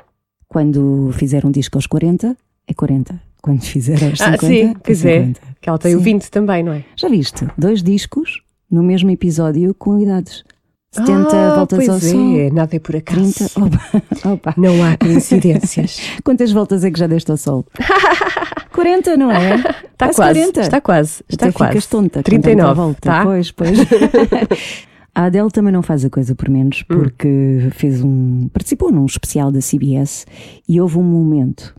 Quando 0.50 1.12
fizer 1.14 1.46
um 1.46 1.52
disco 1.52 1.78
aos 1.78 1.88
40, 1.88 2.36
é 2.68 2.74
40. 2.74 3.18
Quando 3.42 3.62
fizer 3.62 4.04
aos 4.04 4.20
50, 4.20 4.26
ah, 4.26 4.38
sim, 4.38 4.74
pois 4.84 5.06
é. 5.06 5.20
50. 5.22 5.42
Que 5.62 5.70
ela 5.70 5.80
tem 5.80 5.96
o 5.96 6.00
Sim. 6.00 6.04
20 6.04 6.30
também, 6.30 6.62
não 6.62 6.74
é? 6.74 6.84
Já 6.98 7.08
viste? 7.08 7.48
Dois 7.58 7.82
discos 7.82 8.42
no 8.70 8.84
mesmo 8.84 9.10
episódio 9.10 9.74
com 9.74 9.98
idades. 9.98 10.44
70 10.94 11.36
Ah, 11.36 11.56
voltas 11.56 11.78
pois 11.78 11.90
ao 11.90 11.96
é, 11.98 12.00
sol. 12.00 12.54
nada 12.54 12.76
é 12.76 12.80
por 12.80 12.96
acaso. 12.96 13.34
30. 13.50 13.66
Opa, 13.66 14.30
opa. 14.34 14.54
Não 14.58 14.84
há 14.84 14.96
coincidências. 14.98 16.00
Quantas 16.24 16.52
voltas 16.52 16.84
é 16.84 16.92
que 16.92 17.00
já 17.00 17.08
deste 17.08 17.32
ao 17.32 17.38
sol? 17.38 17.66
40, 18.74 19.18
não 19.18 19.32
é? 19.32 19.56
Está 19.56 20.08
Quase 20.08 20.16
quase, 20.16 20.40
40. 20.40 20.62
está 20.62 20.82
quase, 20.82 21.24
está 21.30 21.46
Até 21.48 21.54
quase. 21.58 21.72
ficas 21.74 21.86
tonta. 21.88 22.20
com 22.20 22.24
39, 22.24 22.66
tanta 22.68 22.74
volta. 22.74 23.00
tá? 23.02 23.24
Pois, 23.24 23.52
pois. 23.52 23.78
A 25.16 25.26
Adele 25.26 25.52
também 25.52 25.72
não 25.72 25.84
faz 25.84 26.04
a 26.04 26.10
coisa 26.10 26.34
por 26.34 26.50
menos, 26.50 26.84
Hum. 26.90 26.96
porque 26.98 27.70
fez 27.74 28.04
um. 28.04 28.48
participou 28.52 28.92
num 28.92 29.06
especial 29.06 29.52
da 29.52 29.60
CBS 29.62 30.26
e 30.68 30.82
houve 30.82 30.98
um 30.98 31.04
momento 31.04 31.76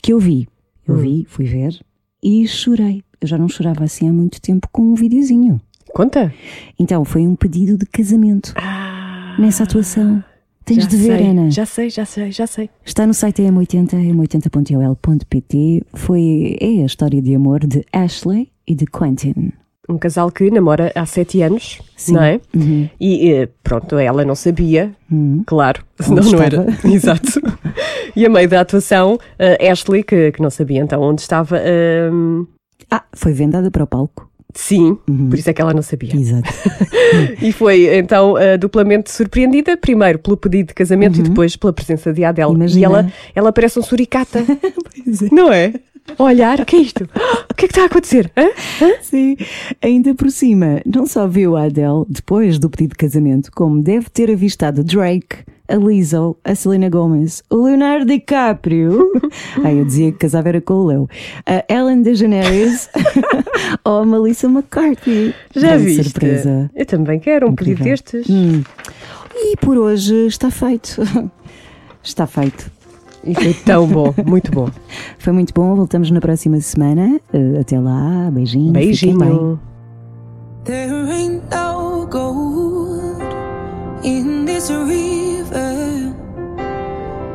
que 0.00 0.12
eu 0.12 0.18
vi. 0.18 0.48
Eu 0.86 0.94
Hum. 0.94 0.98
vi, 0.98 1.26
fui 1.28 1.44
ver 1.44 1.78
e 2.22 2.46
chorei. 2.46 3.02
Eu 3.20 3.26
já 3.28 3.36
não 3.38 3.48
chorava 3.48 3.82
assim 3.84 4.08
há 4.08 4.12
muito 4.12 4.40
tempo 4.40 4.68
com 4.72 4.82
um 4.82 4.94
videozinho. 4.94 5.60
Conta. 5.94 6.32
Então 6.78 7.04
foi 7.04 7.22
um 7.26 7.34
pedido 7.36 7.76
de 7.76 7.86
casamento 7.86 8.52
Ah, 8.56 9.36
nessa 9.38 9.64
atuação. 9.64 10.22
Tens 10.64 10.86
de 10.86 10.96
ver, 10.96 11.18
sei, 11.18 11.26
Ana. 11.26 11.50
Já 11.50 11.66
sei, 11.66 11.90
já 11.90 12.04
sei, 12.04 12.30
já 12.30 12.46
sei. 12.46 12.70
Está 12.84 13.04
no 13.06 13.12
site 13.12 13.42
M80, 13.42 13.94
m80.ol.pt. 13.94 15.82
Foi 15.94 16.56
é 16.60 16.82
a 16.82 16.86
história 16.86 17.20
de 17.20 17.34
amor 17.34 17.66
de 17.66 17.84
Ashley 17.92 18.50
e 18.66 18.74
de 18.74 18.86
Quentin. 18.86 19.52
Um 19.88 19.98
casal 19.98 20.30
que 20.30 20.48
namora 20.50 20.92
há 20.94 21.04
sete 21.04 21.42
anos, 21.42 21.80
Sim. 21.96 22.12
não 22.12 22.22
é? 22.22 22.40
Uhum. 22.54 22.88
E 23.00 23.32
eh, 23.32 23.48
pronto, 23.64 23.98
ela 23.98 24.24
não 24.24 24.36
sabia, 24.36 24.92
Uhum. 25.10 25.42
claro, 25.44 25.84
senão 26.00 26.22
não 26.22 26.40
era. 26.40 26.66
Exato. 26.88 27.40
E 28.14 28.24
a 28.24 28.28
meio 28.30 28.48
da 28.48 28.60
atuação, 28.60 29.18
eh, 29.38 29.68
Ashley, 29.68 30.04
que, 30.04 30.30
que 30.30 30.40
não 30.40 30.48
sabia 30.50 30.80
então 30.80 31.02
onde 31.02 31.20
estava, 31.22 31.58
ehm, 31.58 32.44
Ah, 32.90 33.02
foi 33.12 33.32
vendada 33.32 33.70
para 33.70 33.82
o 33.82 33.86
palco. 33.86 34.30
Sim, 34.54 34.96
Uhum. 35.08 35.28
por 35.30 35.38
isso 35.38 35.48
é 35.50 35.52
que 35.52 35.60
ela 35.62 35.72
não 35.74 35.82
sabia. 35.82 36.14
Exato. 36.14 36.48
E 37.42 37.52
foi 37.52 37.94
então 37.98 38.38
eh, 38.38 38.56
duplamente 38.56 39.10
surpreendida, 39.10 39.76
primeiro 39.76 40.18
pelo 40.18 40.36
pedido 40.36 40.68
de 40.68 40.74
casamento 40.74 41.18
e 41.18 41.22
depois 41.22 41.56
pela 41.56 41.72
presença 41.72 42.12
de 42.12 42.24
Adele. 42.24 42.48
Uhum. 42.48 42.54
Imagina. 42.56 42.80
E 42.80 42.84
ela, 42.84 43.12
ela 43.34 43.52
parece 43.52 43.78
um 43.78 43.82
suricata, 43.82 44.44
não 45.30 45.52
é? 45.52 45.74
Olhar, 46.18 46.60
o 46.60 46.64
que 46.64 46.76
é 46.76 46.80
isto? 46.80 47.08
O 47.52 47.54
que 47.54 47.66
é 47.66 47.68
que 47.68 47.72
está 47.74 47.82
a 47.82 47.86
acontecer? 47.86 48.32
Hã? 48.36 48.48
Sim, 49.02 49.36
ainda 49.80 50.14
por 50.14 50.30
cima, 50.30 50.80
não 50.86 51.06
só 51.06 51.28
viu 51.28 51.54
a 51.54 51.64
Adele 51.64 52.04
depois 52.08 52.58
do 52.58 52.68
pedido 52.70 52.90
de 52.92 52.96
casamento, 52.96 53.52
como 53.52 53.80
deve 53.82 54.08
ter 54.08 54.30
avistado 54.30 54.82
Drake, 54.82 55.36
a 55.68 55.76
Lizzo, 55.76 56.36
a 56.44 56.54
Selena 56.54 56.88
Gomez, 56.88 57.42
o 57.50 57.64
Leonardo 57.64 58.06
DiCaprio. 58.06 59.10
Ai, 59.64 59.78
eu 59.78 59.84
dizia 59.84 60.12
que 60.12 60.18
casava 60.18 60.48
era 60.48 60.60
com 60.60 60.74
o 60.74 60.86
Leo. 60.86 61.08
A 61.46 61.64
Ellen 61.72 62.02
DeGeneres 62.02 62.88
ou 63.84 64.00
a 64.00 64.06
Melissa 64.06 64.46
McCarthy. 64.46 65.34
Já 65.54 65.76
viste? 65.76 66.04
surpresa. 66.04 66.70
Eu 66.74 66.86
também 66.86 67.18
quero 67.20 67.48
um 67.48 67.54
pedido 67.54 67.84
destes. 67.84 68.28
Hum. 68.28 68.62
E 69.34 69.56
por 69.56 69.78
hoje 69.78 70.26
está 70.26 70.50
feito. 70.50 71.00
Está 72.04 72.26
feito. 72.26 72.68
E 73.22 73.32
foi 73.32 73.54
tão 73.54 73.86
bom, 73.86 74.12
muito 74.26 74.50
bom. 74.50 74.68
Foi 75.18 75.32
muito 75.32 75.54
bom. 75.54 75.76
Voltamos 75.76 76.10
na 76.10 76.20
próxima 76.20 76.60
semana. 76.60 77.20
Eh, 77.32 77.60
Até 77.60 77.78
lá. 77.78 78.28
Beijinho. 78.32 78.72
Beijinho. 78.72 79.60
There 80.64 80.92
ain't 80.92 81.42
no 81.48 82.06
gold 82.08 83.22
in 84.02 84.44
this 84.46 84.68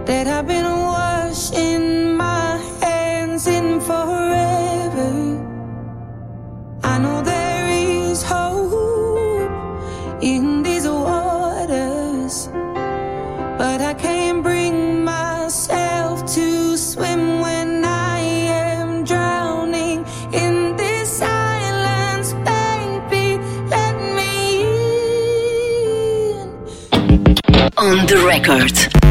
that 0.08 0.26
I've 0.26 0.47
been 0.47 0.64
washing 0.64 2.16
my 2.16 2.55
hands 2.80 3.45
in 3.45 3.82
forever. 3.82 5.12
I 6.82 6.97
know 6.97 7.22
there 7.22 7.68
is 7.68 8.24
hope 8.24 9.51
in 10.22 10.64
these 10.64 10.88
waters, 10.88 12.47
but 13.58 13.82
I 13.82 13.93
can't 13.95 14.41
bring 14.41 15.03
myself 15.03 16.26
to 16.36 16.78
swim 16.78 17.41
when 17.41 17.84
I 17.84 18.20
am 18.20 19.03
drowning 19.03 20.05
in 20.32 20.78
this 20.78 21.18
silence, 21.18 22.32
baby. 22.47 23.43
Let 23.68 23.95
me 24.16 24.62
in. 26.32 26.47
On 27.76 28.05
the 28.08 28.24
record. 28.26 29.07